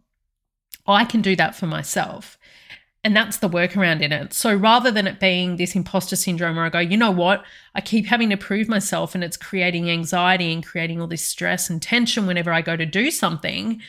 I 0.86 1.04
can 1.04 1.22
do 1.22 1.36
that 1.36 1.54
for 1.54 1.66
myself. 1.66 2.38
And 3.04 3.16
that's 3.16 3.38
the 3.38 3.48
workaround 3.48 4.00
in 4.00 4.12
it. 4.12 4.32
So 4.32 4.54
rather 4.54 4.90
than 4.92 5.08
it 5.08 5.18
being 5.18 5.56
this 5.56 5.74
imposter 5.74 6.14
syndrome 6.14 6.54
where 6.54 6.66
I 6.66 6.70
go, 6.70 6.78
you 6.78 6.96
know 6.96 7.10
what, 7.10 7.44
I 7.74 7.80
keep 7.80 8.06
having 8.06 8.30
to 8.30 8.36
prove 8.36 8.68
myself 8.68 9.14
and 9.14 9.24
it's 9.24 9.36
creating 9.36 9.90
anxiety 9.90 10.52
and 10.52 10.64
creating 10.64 11.00
all 11.00 11.08
this 11.08 11.24
stress 11.24 11.68
and 11.68 11.82
tension 11.82 12.26
whenever 12.26 12.52
I 12.52 12.62
go 12.62 12.76
to 12.76 12.86
do 12.86 13.10
something, 13.10 13.82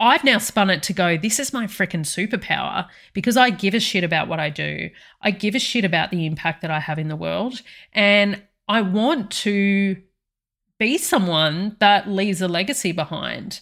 I've 0.00 0.24
now 0.24 0.38
spun 0.38 0.70
it 0.70 0.82
to 0.84 0.92
go, 0.92 1.16
this 1.16 1.38
is 1.38 1.52
my 1.52 1.66
freaking 1.66 2.00
superpower 2.00 2.86
because 3.12 3.36
I 3.36 3.50
give 3.50 3.74
a 3.74 3.80
shit 3.80 4.04
about 4.04 4.28
what 4.28 4.40
I 4.40 4.50
do. 4.50 4.90
I 5.20 5.30
give 5.30 5.54
a 5.54 5.58
shit 5.58 5.84
about 5.84 6.10
the 6.10 6.24
impact 6.24 6.62
that 6.62 6.70
I 6.70 6.80
have 6.80 6.98
in 6.98 7.08
the 7.08 7.16
world. 7.16 7.60
And 7.92 8.42
I 8.68 8.82
want 8.82 9.30
to 9.42 9.96
be 10.78 10.98
someone 10.98 11.76
that 11.80 12.08
leaves 12.08 12.42
a 12.42 12.48
legacy 12.48 12.92
behind. 12.92 13.60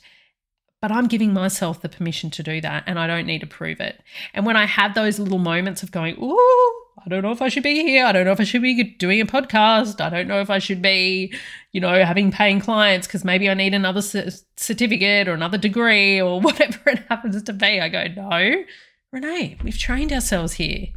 But 0.85 0.93
I'm 0.93 1.07
giving 1.07 1.33
myself 1.33 1.81
the 1.81 1.89
permission 1.89 2.29
to 2.33 2.43
do 2.43 2.61
that 2.61 2.85
and 2.87 2.99
I 2.99 3.07
don't 3.07 3.25
need 3.25 3.39
to 3.39 3.47
prove 3.47 3.81
it. 3.81 4.03
And 4.35 4.45
when 4.45 4.55
I 4.55 4.67
have 4.67 4.93
those 4.93 5.19
little 5.19 5.39
moments 5.39 5.83
of 5.83 5.91
going, 5.91 6.15
ooh, 6.23 6.73
I 7.03 7.09
don't 7.09 7.23
know 7.23 7.33
if 7.33 7.41
I 7.41 7.49
should 7.49 7.63
be 7.63 7.83
here. 7.83 8.05
I 8.05 8.13
don't 8.13 8.27
know 8.27 8.33
if 8.33 8.41
I 8.41 8.45
should 8.45 8.61
be 8.61 8.83
doing 8.83 9.19
a 9.19 9.25
podcast. 9.25 10.03
I 10.03 10.11
don't 10.11 10.29
know 10.29 10.43
if 10.43 10.51
I 10.51 10.59
should 10.59 10.83
be, 10.83 11.33
you 11.73 11.81
know, 11.81 12.05
having 12.05 12.31
paying 12.31 12.61
clients 12.61 13.07
because 13.07 13.25
maybe 13.25 13.49
I 13.49 13.55
need 13.55 13.73
another 13.73 14.03
certificate 14.03 15.27
or 15.27 15.33
another 15.33 15.57
degree 15.57 16.21
or 16.21 16.39
whatever 16.43 16.91
it 16.91 17.03
happens 17.09 17.43
to 17.43 17.53
be. 17.55 17.81
I 17.81 17.89
go, 17.89 18.05
no, 18.09 18.65
Renee, 19.11 19.57
we've 19.65 19.79
trained 19.79 20.13
ourselves 20.13 20.53
here. 20.53 20.89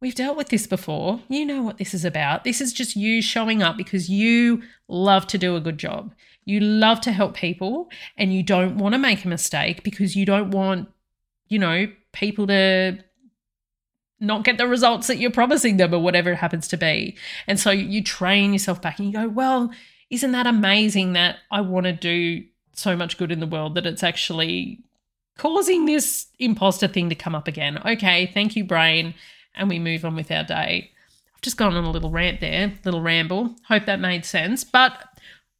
We've 0.00 0.16
dealt 0.16 0.36
with 0.36 0.48
this 0.48 0.66
before. 0.66 1.20
You 1.28 1.46
know 1.46 1.62
what 1.62 1.78
this 1.78 1.94
is 1.94 2.04
about. 2.04 2.42
This 2.42 2.60
is 2.60 2.72
just 2.72 2.96
you 2.96 3.22
showing 3.22 3.62
up 3.62 3.76
because 3.76 4.08
you 4.10 4.64
love 4.88 5.28
to 5.28 5.38
do 5.38 5.54
a 5.54 5.60
good 5.60 5.78
job. 5.78 6.12
You 6.44 6.60
love 6.60 7.00
to 7.02 7.12
help 7.12 7.34
people 7.34 7.90
and 8.16 8.32
you 8.34 8.42
don't 8.42 8.78
want 8.78 8.94
to 8.94 8.98
make 8.98 9.24
a 9.24 9.28
mistake 9.28 9.82
because 9.82 10.16
you 10.16 10.26
don't 10.26 10.50
want, 10.50 10.88
you 11.48 11.58
know, 11.58 11.86
people 12.12 12.46
to 12.48 12.98
not 14.22 14.44
get 14.44 14.56
the 14.56 14.68
results 14.68 15.08
that 15.08 15.18
you're 15.18 15.30
promising 15.30 15.76
them 15.76 15.92
or 15.92 15.98
whatever 15.98 16.32
it 16.32 16.36
happens 16.36 16.68
to 16.68 16.76
be. 16.76 17.16
And 17.46 17.58
so 17.58 17.70
you 17.70 18.02
train 18.02 18.52
yourself 18.52 18.80
back 18.80 18.98
and 18.98 19.08
you 19.08 19.14
go, 19.14 19.28
well, 19.28 19.70
isn't 20.10 20.32
that 20.32 20.46
amazing 20.46 21.14
that 21.14 21.38
I 21.50 21.60
want 21.60 21.84
to 21.84 21.92
do 21.92 22.44
so 22.72 22.96
much 22.96 23.18
good 23.18 23.32
in 23.32 23.40
the 23.40 23.46
world 23.46 23.74
that 23.74 23.86
it's 23.86 24.02
actually 24.02 24.80
causing 25.38 25.86
this 25.86 26.26
imposter 26.38 26.86
thing 26.86 27.08
to 27.08 27.14
come 27.14 27.34
up 27.34 27.48
again? 27.48 27.78
Okay, 27.84 28.30
thank 28.32 28.54
you, 28.54 28.64
brain. 28.64 29.14
And 29.54 29.68
we 29.68 29.78
move 29.78 30.04
on 30.04 30.14
with 30.14 30.30
our 30.30 30.44
day. 30.44 30.90
I've 31.34 31.42
just 31.42 31.56
gone 31.56 31.74
on 31.74 31.84
a 31.84 31.90
little 31.90 32.10
rant 32.10 32.40
there, 32.40 32.72
little 32.84 33.00
ramble. 33.02 33.56
Hope 33.68 33.86
that 33.86 34.00
made 34.00 34.24
sense. 34.24 34.64
But 34.64 35.02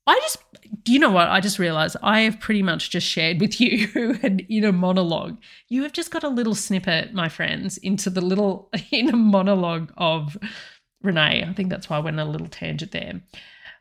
I 0.07 0.19
just, 0.21 0.39
do 0.83 0.93
you 0.93 0.99
know 0.99 1.11
what? 1.11 1.29
I 1.29 1.41
just 1.41 1.59
realized 1.59 1.97
I 2.03 2.23
have 2.23 2.41
pretty 2.41 2.63
much 2.63 2.91
just 2.91 3.07
shared 3.07 3.41
with 3.41 3.61
you 3.61 4.19
an 4.23 4.41
inner 4.49 4.73
monologue. 4.73 5.39
You 5.69 5.83
have 5.85 5.93
just 5.93 6.11
got 6.11 6.25
a 6.25 6.29
little 6.29 6.55
snippet, 6.55 7.15
my 7.15 7.29
friends, 7.29 7.79
into 7.79 8.11
the 8.11 8.21
little 8.21 8.69
inner 8.91 9.17
monologue 9.17 9.93
of 9.97 10.37
Renee. 11.03 11.45
I 11.49 11.53
think 11.53 11.71
that's 11.71 11.89
why 11.89 11.99
I 11.99 12.01
went 12.01 12.19
a 12.19 12.25
little 12.25 12.49
tangent 12.49 12.93
there. 12.93 13.21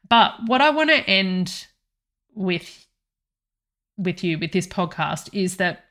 But 0.09 0.33
what 0.45 0.61
I 0.61 0.69
want 0.69 0.89
to 0.89 1.09
end 1.09 1.67
with 2.33 2.87
with 3.97 4.23
you 4.23 4.39
with 4.39 4.51
this 4.51 4.67
podcast 4.67 5.29
is 5.33 5.57
that 5.57 5.85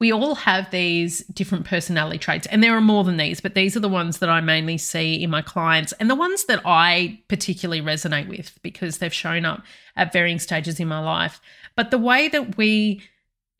we 0.00 0.10
all 0.10 0.34
have 0.34 0.70
these 0.70 1.18
different 1.26 1.66
personality 1.66 2.18
traits, 2.18 2.46
and 2.46 2.64
there 2.64 2.74
are 2.74 2.80
more 2.80 3.04
than 3.04 3.18
these, 3.18 3.40
but 3.40 3.54
these 3.54 3.76
are 3.76 3.80
the 3.80 3.88
ones 3.88 4.18
that 4.18 4.30
I 4.30 4.40
mainly 4.40 4.78
see 4.78 5.22
in 5.22 5.28
my 5.28 5.42
clients 5.42 5.92
and 5.92 6.08
the 6.08 6.14
ones 6.14 6.44
that 6.44 6.62
I 6.64 7.20
particularly 7.28 7.82
resonate 7.82 8.26
with 8.26 8.58
because 8.62 8.98
they've 8.98 9.12
shown 9.12 9.44
up 9.44 9.62
at 9.96 10.12
varying 10.12 10.38
stages 10.38 10.80
in 10.80 10.88
my 10.88 11.00
life. 11.00 11.38
But 11.76 11.90
the 11.90 11.98
way 11.98 12.28
that 12.28 12.56
we 12.56 13.02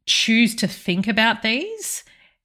choose 0.07 0.55
to 0.57 0.66
think 0.66 1.07
about 1.07 1.42
these 1.42 2.05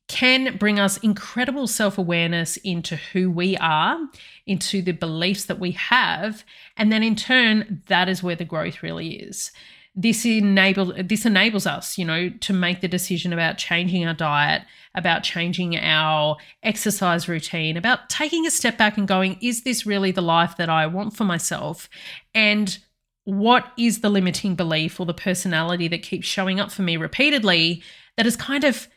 can 0.09 0.57
bring 0.57 0.77
us 0.77 0.97
incredible 0.97 1.65
self 1.65 1.97
awareness 1.97 2.57
into 2.57 2.97
who 2.97 3.31
we 3.31 3.55
are, 3.57 3.97
into 4.45 4.81
the 4.81 4.91
beliefs 4.91 5.45
that 5.45 5.57
we 5.57 5.71
have. 5.71 6.43
And 6.75 6.91
then 6.91 7.01
in 7.01 7.15
turn, 7.15 7.81
that 7.87 8.09
is 8.09 8.21
where 8.21 8.35
the 8.35 8.45
growth 8.45 8.83
really 8.83 9.15
is 9.15 9.51
this 9.95 10.25
enables 10.25 10.91
this 10.97 11.25
enables 11.25 11.65
us, 11.65 11.97
you 11.97 12.03
know, 12.03 12.29
to 12.29 12.53
make 12.53 12.81
the 12.81 12.87
decision 12.87 13.31
about 13.31 13.57
changing 13.57 14.05
our 14.05 14.13
diet, 14.13 14.63
about 14.93 15.23
changing 15.23 15.77
our 15.77 16.35
exercise 16.63 17.29
routine, 17.29 17.77
about 17.77 18.09
taking 18.09 18.45
a 18.45 18.51
step 18.51 18.77
back 18.77 18.97
and 18.97 19.07
going, 19.07 19.37
is 19.41 19.63
this 19.63 19.85
really 19.85 20.11
the 20.11 20.21
life 20.21 20.57
that 20.57 20.69
I 20.69 20.85
want 20.85 21.15
for 21.15 21.23
myself? 21.23 21.89
And 22.33 22.77
what 23.23 23.71
is 23.77 24.01
the 24.01 24.09
limiting 24.09 24.55
belief 24.55 24.99
or 24.99 25.05
the 25.05 25.13
personality 25.13 25.87
that 25.87 26.03
keeps 26.03 26.27
showing 26.27 26.59
up 26.59 26.71
for 26.71 26.81
me 26.81 26.97
repeatedly 26.97 27.81
that 28.17 28.27
is 28.27 28.35
kind 28.35 28.63
of 28.63 28.87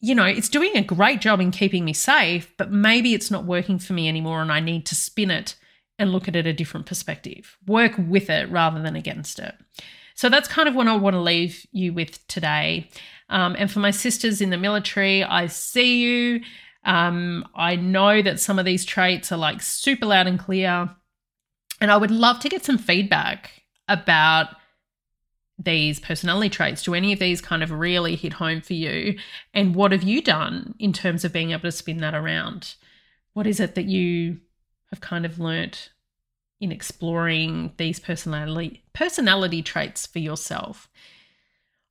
you 0.00 0.14
know, 0.14 0.24
it's 0.24 0.48
doing 0.48 0.76
a 0.76 0.82
great 0.82 1.20
job 1.20 1.40
in 1.40 1.50
keeping 1.50 1.84
me 1.84 1.92
safe, 1.92 2.54
but 2.56 2.70
maybe 2.70 3.14
it's 3.14 3.32
not 3.32 3.44
working 3.44 3.80
for 3.80 3.94
me 3.94 4.06
anymore 4.06 4.40
and 4.40 4.52
I 4.52 4.60
need 4.60 4.86
to 4.86 4.94
spin 4.94 5.28
it 5.28 5.56
and 5.98 6.12
look 6.12 6.28
at 6.28 6.36
it 6.36 6.46
a 6.46 6.52
different 6.52 6.86
perspective. 6.86 7.58
Work 7.66 7.94
with 7.98 8.30
it 8.30 8.48
rather 8.48 8.80
than 8.80 8.94
against 8.94 9.40
it. 9.40 9.56
So 10.18 10.28
that's 10.28 10.48
kind 10.48 10.68
of 10.68 10.74
what 10.74 10.88
I 10.88 10.96
want 10.96 11.14
to 11.14 11.20
leave 11.20 11.64
you 11.70 11.92
with 11.92 12.26
today. 12.26 12.90
Um, 13.30 13.54
and 13.56 13.70
for 13.70 13.78
my 13.78 13.92
sisters 13.92 14.40
in 14.40 14.50
the 14.50 14.56
military, 14.56 15.22
I 15.22 15.46
see 15.46 16.00
you. 16.00 16.40
Um, 16.84 17.46
I 17.54 17.76
know 17.76 18.20
that 18.22 18.40
some 18.40 18.58
of 18.58 18.64
these 18.64 18.84
traits 18.84 19.30
are 19.30 19.36
like 19.36 19.62
super 19.62 20.06
loud 20.06 20.26
and 20.26 20.36
clear. 20.36 20.90
And 21.80 21.92
I 21.92 21.96
would 21.96 22.10
love 22.10 22.40
to 22.40 22.48
get 22.48 22.64
some 22.64 22.78
feedback 22.78 23.62
about 23.86 24.48
these 25.56 26.00
personality 26.00 26.50
traits. 26.50 26.82
Do 26.82 26.94
any 26.94 27.12
of 27.12 27.20
these 27.20 27.40
kind 27.40 27.62
of 27.62 27.70
really 27.70 28.16
hit 28.16 28.32
home 28.32 28.60
for 28.60 28.74
you? 28.74 29.20
And 29.54 29.76
what 29.76 29.92
have 29.92 30.02
you 30.02 30.20
done 30.20 30.74
in 30.80 30.92
terms 30.92 31.24
of 31.24 31.32
being 31.32 31.52
able 31.52 31.62
to 31.62 31.70
spin 31.70 31.98
that 31.98 32.16
around? 32.16 32.74
What 33.34 33.46
is 33.46 33.60
it 33.60 33.76
that 33.76 33.86
you 33.86 34.38
have 34.90 35.00
kind 35.00 35.24
of 35.24 35.38
learnt 35.38 35.90
in 36.60 36.72
exploring 36.72 37.72
these 37.76 38.00
personality 38.00 38.82
personality 38.92 39.62
traits 39.62 40.06
for 40.06 40.18
yourself. 40.18 40.88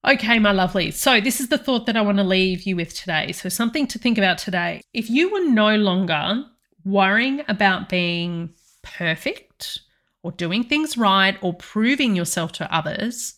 Okay, 0.08 0.40
my 0.40 0.52
lovely. 0.52 0.92
So, 0.92 1.20
this 1.20 1.42
is 1.42 1.50
the 1.50 1.58
thought 1.58 1.86
that 1.86 1.98
I 1.98 2.02
want 2.02 2.18
to 2.18 2.24
leave 2.24 2.64
you 2.64 2.76
with 2.76 2.94
today. 2.94 3.32
So, 3.32 3.50
something 3.50 3.88
to 3.88 4.00
think 4.00 4.18
about 4.18 4.38
today. 4.38 4.82
If 4.94 5.10
you 5.10 5.32
were 5.32 5.50
no 5.50 5.76
longer 5.76 6.46
worrying 6.86 7.44
about 7.48 7.90
being 7.90 8.52
perfect 8.84 9.80
or 10.24 10.32
doing 10.32 10.64
things 10.64 10.98
right 10.98 11.38
or 11.42 11.54
proving 11.54 12.16
yourself 12.16 12.52
to 12.54 12.74
others, 12.74 13.36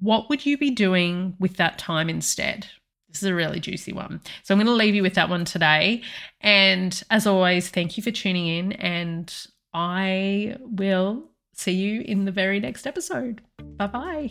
what 0.00 0.28
would 0.28 0.46
you 0.46 0.58
be 0.58 0.70
doing 0.70 1.36
with 1.38 1.56
that 1.58 1.78
time 1.78 2.08
instead? 2.08 2.66
This 3.08 3.22
is 3.22 3.28
a 3.28 3.34
really 3.34 3.60
juicy 3.60 3.92
one. 3.92 4.20
So, 4.42 4.54
I'm 4.54 4.58
going 4.58 4.66
to 4.66 4.72
leave 4.72 4.94
you 4.94 5.02
with 5.02 5.14
that 5.14 5.28
one 5.28 5.44
today. 5.44 6.02
And 6.40 7.00
as 7.10 7.26
always, 7.26 7.68
thank 7.68 7.96
you 7.96 8.02
for 8.02 8.10
tuning 8.10 8.46
in. 8.46 8.72
And 8.72 9.32
I 9.72 10.56
will 10.60 11.24
see 11.52 11.72
you 11.72 12.02
in 12.02 12.24
the 12.24 12.32
very 12.32 12.60
next 12.60 12.86
episode. 12.86 13.42
Bye 13.76 13.86
bye. 13.86 14.30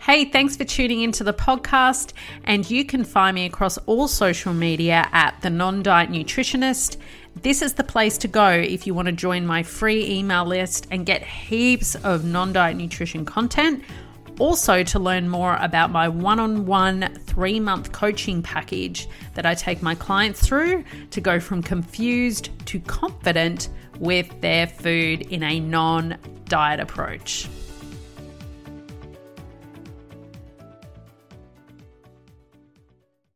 Hey, 0.00 0.24
thanks 0.24 0.56
for 0.56 0.64
tuning 0.64 1.02
into 1.02 1.22
the 1.22 1.34
podcast. 1.34 2.14
And 2.44 2.68
you 2.70 2.84
can 2.84 3.04
find 3.04 3.34
me 3.34 3.44
across 3.44 3.76
all 3.78 4.08
social 4.08 4.54
media 4.54 5.06
at 5.12 5.38
The 5.42 5.50
Non 5.50 5.82
Diet 5.82 6.08
Nutritionist. 6.08 6.96
This 7.42 7.60
is 7.60 7.74
the 7.74 7.84
place 7.84 8.16
to 8.18 8.28
go 8.28 8.48
if 8.48 8.86
you 8.86 8.94
want 8.94 9.06
to 9.06 9.12
join 9.12 9.46
my 9.46 9.62
free 9.62 10.08
email 10.08 10.46
list 10.46 10.86
and 10.90 11.04
get 11.04 11.22
heaps 11.22 11.94
of 11.94 12.24
non 12.24 12.54
diet 12.54 12.76
nutrition 12.76 13.24
content 13.24 13.84
also, 14.38 14.82
to 14.84 14.98
learn 14.98 15.28
more 15.28 15.56
about 15.56 15.90
my 15.90 16.08
one 16.08 16.38
on 16.38 16.66
one 16.66 17.14
three 17.26 17.60
month 17.60 17.92
coaching 17.92 18.42
package 18.42 19.08
that 19.34 19.44
I 19.44 19.54
take 19.54 19.82
my 19.82 19.94
clients 19.94 20.46
through 20.46 20.84
to 21.10 21.20
go 21.20 21.40
from 21.40 21.62
confused 21.62 22.50
to 22.66 22.80
confident 22.80 23.68
with 23.98 24.40
their 24.40 24.66
food 24.66 25.22
in 25.22 25.42
a 25.42 25.60
non 25.60 26.16
diet 26.46 26.80
approach. 26.80 27.48